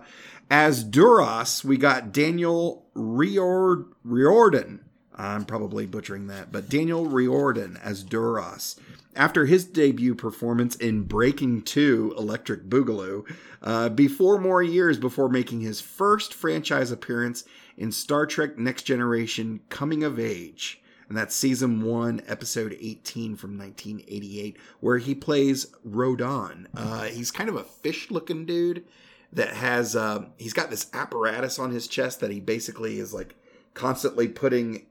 [0.50, 4.84] as Duras, we got Daniel Riord- Riordan.
[5.14, 8.74] I'm probably butchering that, but Daniel Riordan as Duras.
[9.14, 13.22] After his debut performance in Breaking 2 Electric Boogaloo,
[13.62, 17.44] uh, before more years before making his first franchise appearance
[17.76, 23.58] in Star Trek Next Generation Coming of Age and that's season one, episode 18 from
[23.58, 26.68] 1988, where he plays Rondon.
[26.74, 28.84] Uh, he's kind of a fish looking dude
[29.32, 33.36] that has, uh, he's got this apparatus on his chest that he basically is like
[33.74, 34.86] constantly putting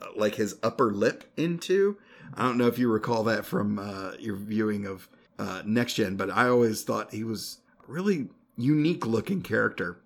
[0.00, 1.96] uh, like his upper lip into.
[2.34, 5.08] I don't know if you recall that from uh, your viewing of
[5.38, 7.58] uh, Next Gen, but I always thought he was
[7.88, 9.98] a really unique looking character.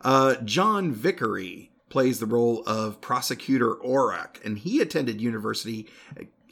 [0.00, 5.86] Uh, John Vickery plays the role of prosecutor Orak, and he attended university.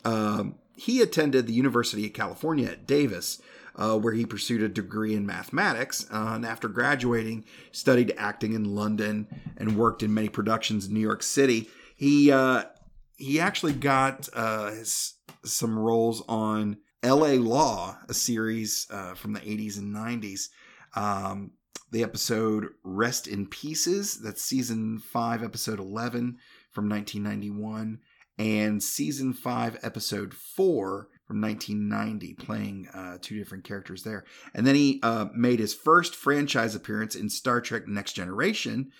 [0.05, 3.41] Um, he attended the University of California at Davis,
[3.75, 6.07] uh, where he pursued a degree in mathematics.
[6.13, 9.27] Uh, and after graduating, studied acting in London
[9.57, 11.71] and worked in many productions in New York City.
[11.97, 12.65] He uh,
[13.17, 17.39] he actually got uh, his, some roles on L.A.
[17.39, 20.49] Law, a series uh, from the 80s and 90s.
[20.95, 21.53] Um,
[21.91, 26.39] the episode Rest in Pieces, that's season 5, episode 11
[26.71, 27.99] from 1991,
[28.39, 34.25] and season 5, episode 4 from 1990, playing uh, two different characters there.
[34.55, 38.93] And then he uh, made his first franchise appearance in Star Trek Next Generation,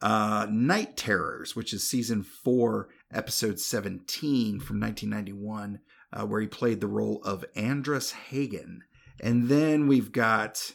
[0.00, 5.80] uh, Night Terrors, which is season 4, episode 17 from 1991,
[6.12, 8.82] uh, where he played the role of Andrus Hagan.
[9.20, 10.74] And then we've got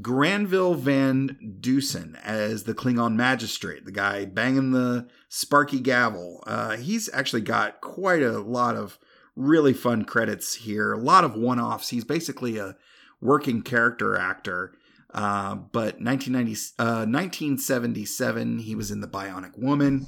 [0.00, 6.42] Granville Van Dusen as the Klingon magistrate, the guy banging the sparky gavel.
[6.46, 8.98] Uh, he's actually got quite a lot of
[9.36, 11.90] really fun credits here, a lot of one offs.
[11.90, 12.76] He's basically a
[13.20, 14.74] working character actor.
[15.12, 20.06] Uh, but 1990, uh, 1977, he was in The Bionic Woman.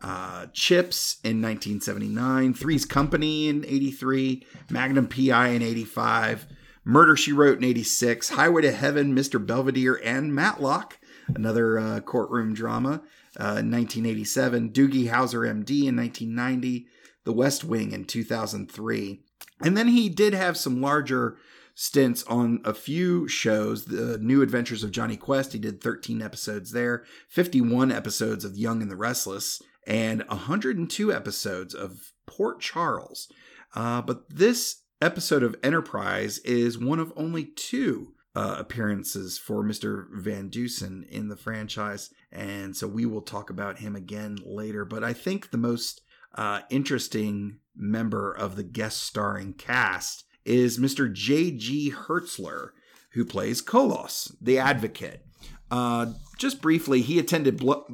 [0.00, 6.46] Uh, Chips in 1979, Three's Company in 83, Magnum PI in 85,
[6.84, 9.44] Murder She Wrote in 86, Highway to Heaven, Mr.
[9.44, 13.02] Belvedere, and Matlock, another uh, courtroom drama
[13.40, 16.86] uh, in 1987, Doogie Howser MD in 1990,
[17.24, 19.20] The West Wing in 2003.
[19.62, 21.38] And then he did have some larger
[21.74, 23.86] stints on a few shows.
[23.86, 28.82] The New Adventures of Jonny Quest, he did 13 episodes there, 51 episodes of Young
[28.82, 33.32] and the Restless, and 102 episodes of Port Charles.
[33.74, 40.06] Uh, but this episode of Enterprise is one of only two uh, appearances for Mr.
[40.12, 42.10] Van Dusen in the franchise.
[42.32, 44.84] And so we will talk about him again later.
[44.84, 46.00] But I think the most
[46.34, 51.12] uh, interesting member of the guest starring cast is Mr.
[51.12, 51.92] J.G.
[51.92, 52.70] Hertzler,
[53.12, 55.24] who plays Kolos, the advocate.
[55.70, 57.58] Uh, just briefly, he attended.
[57.58, 57.86] Blo-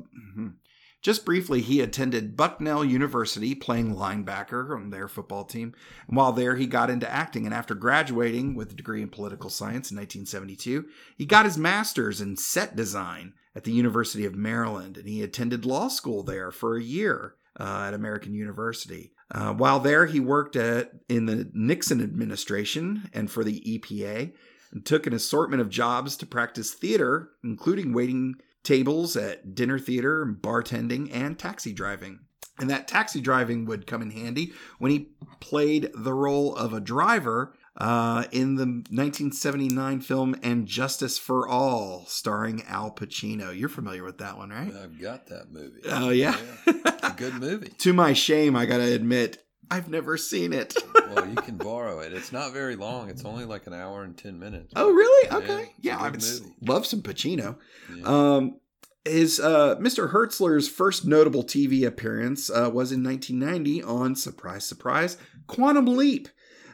[1.03, 5.74] just briefly, he attended Bucknell University playing linebacker on their football team.
[6.07, 7.46] And while there, he got into acting.
[7.46, 10.86] And after graduating with a degree in political science in 1972,
[11.16, 14.98] he got his master's in set design at the University of Maryland.
[14.98, 19.12] And he attended law school there for a year uh, at American University.
[19.30, 24.32] Uh, while there, he worked at in the Nixon administration and for the EPA
[24.72, 30.27] and took an assortment of jobs to practice theater, including waiting tables at dinner theater,
[30.27, 32.21] bartending, and taxi driving.
[32.59, 35.09] And that taxi driving would come in handy when he
[35.41, 42.05] played the role of a driver uh, in the 1979 film And Justice for All,
[42.07, 43.57] starring Al Pacino.
[43.57, 44.73] You're familiar with that one, right?
[44.75, 45.81] I've got that movie.
[45.89, 46.37] Oh, yeah.
[46.67, 47.69] It's a good movie.
[47.79, 50.75] to my shame, I got to admit, I've never seen it.
[50.95, 52.12] well, you can borrow it.
[52.12, 53.09] It's not very long.
[53.09, 54.73] It's only like an hour and ten minutes.
[54.77, 55.31] oh, really?
[55.31, 55.73] Okay.
[55.81, 56.55] Yeah, I would movie.
[56.62, 57.57] love some Pacino.
[57.95, 58.03] Yeah.
[58.05, 58.61] Um,
[59.05, 60.12] his uh, Mr.
[60.12, 65.16] Hertzler's first notable TV appearance uh, was in 1990 on surprise, surprise,
[65.47, 66.29] Quantum Leap.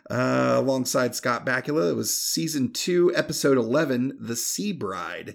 [0.09, 5.35] Uh, alongside Scott Bakula, it was season two, episode 11, The Sea Bride.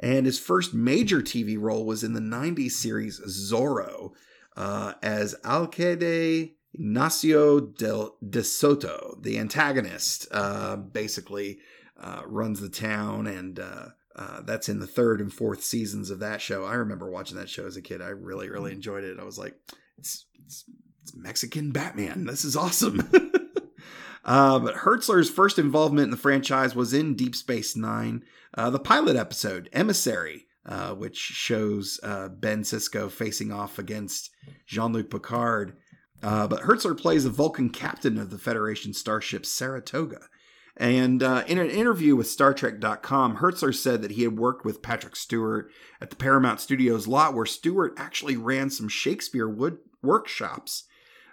[0.00, 4.10] And his first major TV role was in the 90s series Zorro
[4.56, 10.28] uh, as Alcalde Ignacio del, de Soto, the antagonist.
[10.30, 11.58] Uh, basically,
[12.00, 16.20] uh, runs the town, and uh, uh, that's in the third and fourth seasons of
[16.20, 16.64] that show.
[16.64, 18.00] I remember watching that show as a kid.
[18.00, 19.18] I really, really enjoyed it.
[19.18, 19.56] I was like,
[19.98, 20.64] it's, it's,
[21.02, 22.26] it's Mexican Batman.
[22.26, 23.00] This is awesome.
[24.24, 28.22] uh, but Hertzler's first involvement in the franchise was in Deep Space Nine,
[28.54, 30.44] uh, the pilot episode, Emissary.
[30.66, 34.28] Uh, which shows uh, Ben Sisko facing off against
[34.66, 35.78] Jean Luc Picard.
[36.22, 40.28] Uh, but Hertzler plays the Vulcan captain of the Federation starship Saratoga.
[40.76, 44.80] And uh, in an interview with Star StarTrek.com, Hertzler said that he had worked with
[44.80, 50.84] Patrick Stewart at the Paramount Studios lot, where Stewart actually ran some Shakespeare wood workshops.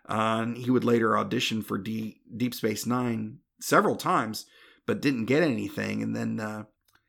[0.07, 4.47] Uh, he would later audition for D- Deep Space Nine several times,
[4.88, 6.01] but didn't get anything.
[6.01, 6.63] And then uh,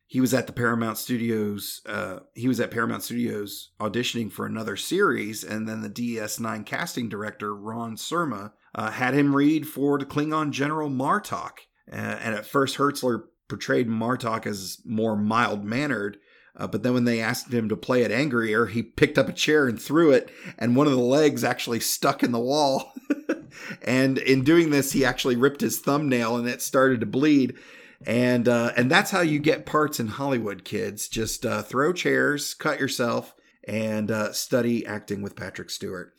[0.07, 1.81] he was at the Paramount Studios.
[1.85, 7.09] Uh, he was at Paramount Studios auditioning for another series, and then the DS9 casting
[7.09, 11.59] director Ron Surma uh, had him read for the Klingon General Martok.
[11.91, 16.19] Uh, and at first, Hertzler portrayed Martok as more mild mannered.
[16.57, 19.33] Uh, but then when they asked him to play it angrier, he picked up a
[19.33, 22.93] chair and threw it, and one of the legs actually stuck in the wall.
[23.83, 27.57] and in doing this, he actually ripped his thumbnail, and it started to bleed.
[28.05, 31.09] And uh, and that's how you get parts in Hollywood, kids.
[31.09, 33.35] Just uh, throw chairs, cut yourself,
[33.67, 36.13] and uh, study acting with Patrick Stewart.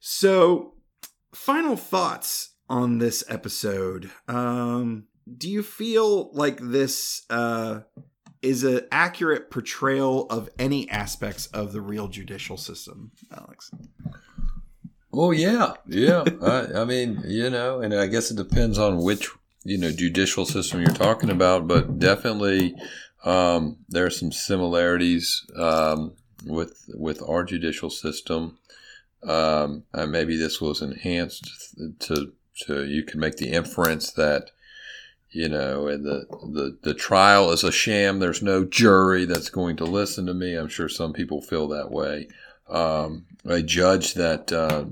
[0.00, 0.74] So,
[1.32, 4.10] final thoughts on this episode.
[4.26, 5.04] Um,
[5.36, 7.80] do you feel like this uh,
[8.42, 13.70] is an accurate portrayal of any aspects of the real judicial system, Alex?
[15.10, 16.24] Well, yeah, yeah.
[16.42, 19.28] I, I mean, you know, and I guess it depends on which
[19.64, 22.74] you know judicial system you're talking about, but definitely
[23.24, 28.58] um, there are some similarities um, with with our judicial system.
[29.24, 32.32] Um, and maybe this was enhanced to
[32.66, 34.50] to you can make the inference that
[35.30, 38.18] you know the, the the trial is a sham.
[38.18, 40.54] There's no jury that's going to listen to me.
[40.54, 42.28] I'm sure some people feel that way.
[42.68, 44.86] Um, a judge that uh,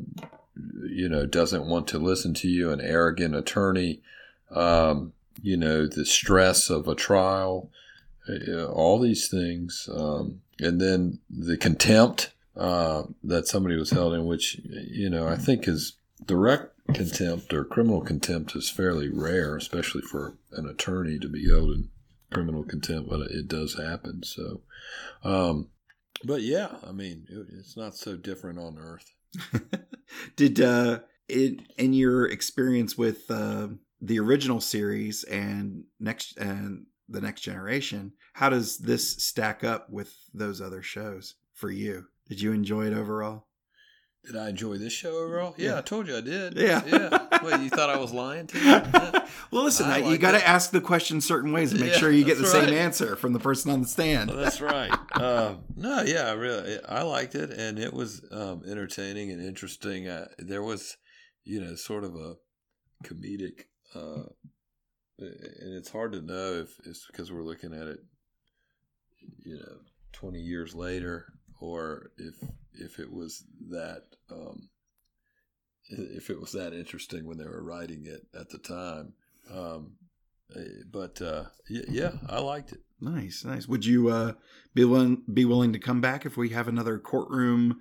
[0.89, 4.03] you know doesn't want to listen to you, an arrogant attorney,
[4.51, 7.71] um, you know the stress of a trial,
[8.29, 14.27] uh, all these things, um, and then the contempt uh, that somebody was held in,
[14.27, 20.03] which you know I think is direct contempt or criminal contempt is fairly rare, especially
[20.03, 21.89] for an attorney to be held in
[22.33, 24.23] criminal contempt, but it does happen.
[24.23, 24.63] So.
[25.23, 25.69] Um,
[26.25, 29.13] but yeah, I mean, it, it's not so different on Earth.
[30.37, 33.69] Did uh, it in your experience with uh,
[34.01, 38.13] the original series and next and the next generation?
[38.35, 42.07] How does this stack up with those other shows for you?
[42.29, 43.47] Did you enjoy it overall?
[44.25, 45.55] Did I enjoy this show overall?
[45.57, 45.79] Yeah, Yeah.
[45.79, 46.57] I told you I did.
[46.57, 46.83] Yeah.
[46.85, 47.39] yeah.
[47.45, 48.65] Wait, you thought I was lying to you?
[48.65, 49.29] Yeah.
[49.53, 51.99] well, listen, I you liked got to ask the question certain ways and make Yeah,
[51.99, 54.31] sure you get the that's same answer from the person on the stand.
[54.31, 54.91] Well, that's right.
[55.13, 60.09] Um, no, yeah, I really, I liked it, and it was um, entertaining and interesting.
[60.09, 60.97] Uh, there was,
[61.45, 62.35] you know, sort of a
[63.05, 63.67] comedic,
[63.97, 64.23] uh,
[65.19, 68.01] and it's hard to know if it's because we're looking at it,
[69.45, 69.79] you know,
[70.13, 71.27] twenty years later,
[71.61, 72.35] or if
[72.75, 74.03] if it was that.
[74.31, 74.69] Um,
[75.89, 79.13] if it was that interesting when they were writing it at the time,
[79.53, 79.93] um,
[80.57, 82.81] eh, but uh, yeah, I liked it.
[83.01, 83.69] Nice, nice.
[83.69, 84.33] Would you uh,
[84.75, 87.81] be willing be willing to come back if we have another courtroom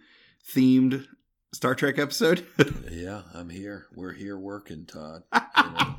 [0.54, 1.06] themed
[1.54, 2.46] Star Trek episode?
[2.92, 3.88] Yeah, I'm here.
[3.94, 5.24] We're here working, Todd.
[5.34, 5.96] You know,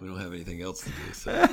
[0.00, 1.12] we don't have anything else to do.
[1.12, 1.46] So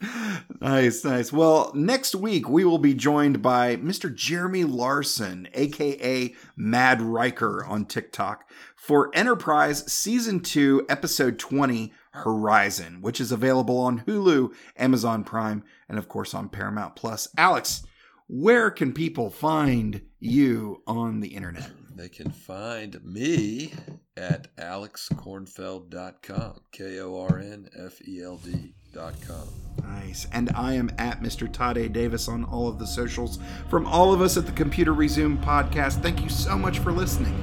[0.60, 1.32] nice, nice.
[1.32, 4.14] Well, next week we will be joined by Mr.
[4.14, 13.20] Jeremy Larson, aka Mad Riker on TikTok, for Enterprise Season 2, Episode 20, Horizon, which
[13.20, 17.28] is available on Hulu, Amazon Prime, and of course on Paramount Plus.
[17.38, 17.84] Alex,
[18.28, 21.70] where can people find you on the internet?
[21.94, 23.72] they can find me
[24.16, 26.60] at alexkornfeld.com.
[26.72, 29.48] K O R N F E L D.com.
[29.82, 30.26] Nice.
[30.32, 31.50] And I am at Mr.
[31.50, 31.88] Todd A.
[31.88, 33.38] Davis on all of the socials.
[33.68, 37.34] From all of us at the Computer Resume podcast, thank you so much for listening.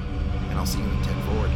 [0.48, 1.50] and I'll see you in 10 forward.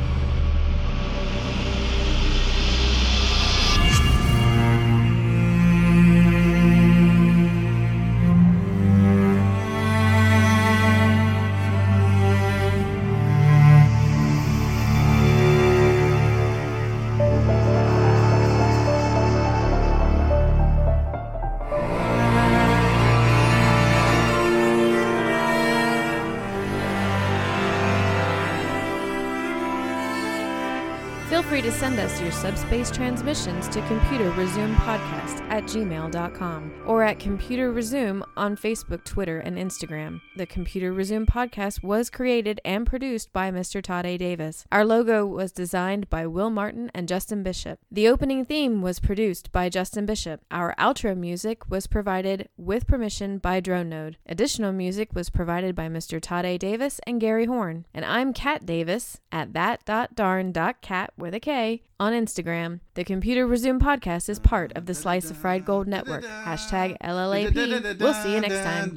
[31.84, 38.24] Send us your subspace transmissions to Computer Resume Podcast at gmail.com or at Computer Resume
[38.34, 40.22] on Facebook, Twitter, and Instagram.
[40.34, 43.82] The Computer Resume Podcast was created and produced by Mr.
[43.82, 44.16] Todd A.
[44.16, 44.64] Davis.
[44.72, 47.78] Our logo was designed by Will Martin and Justin Bishop.
[47.90, 50.40] The opening theme was produced by Justin Bishop.
[50.50, 54.16] Our outro music was provided with permission by Drone Node.
[54.24, 56.22] Additional music was provided by Mr.
[56.22, 56.56] Todd A.
[56.56, 57.84] Davis and Gary Horn.
[57.92, 62.80] And I'm Kat Davis at that.darn.cat with a K on Instagram.
[62.94, 66.24] The Computer Resume podcast is part of the Slice of Fried Gold Network.
[66.24, 67.98] Hashtag LLAP.
[68.00, 68.94] We'll see you next time.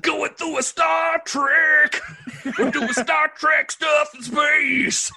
[0.00, 2.00] Going through a Star Trek.
[2.58, 5.10] We're doing Star Trek stuff in space.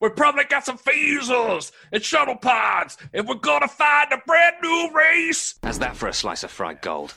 [0.00, 4.90] we probably got some phasers and shuttle pods, and we're gonna find a brand new
[4.94, 5.54] race.
[5.62, 7.14] How's that for a slice of fried gold?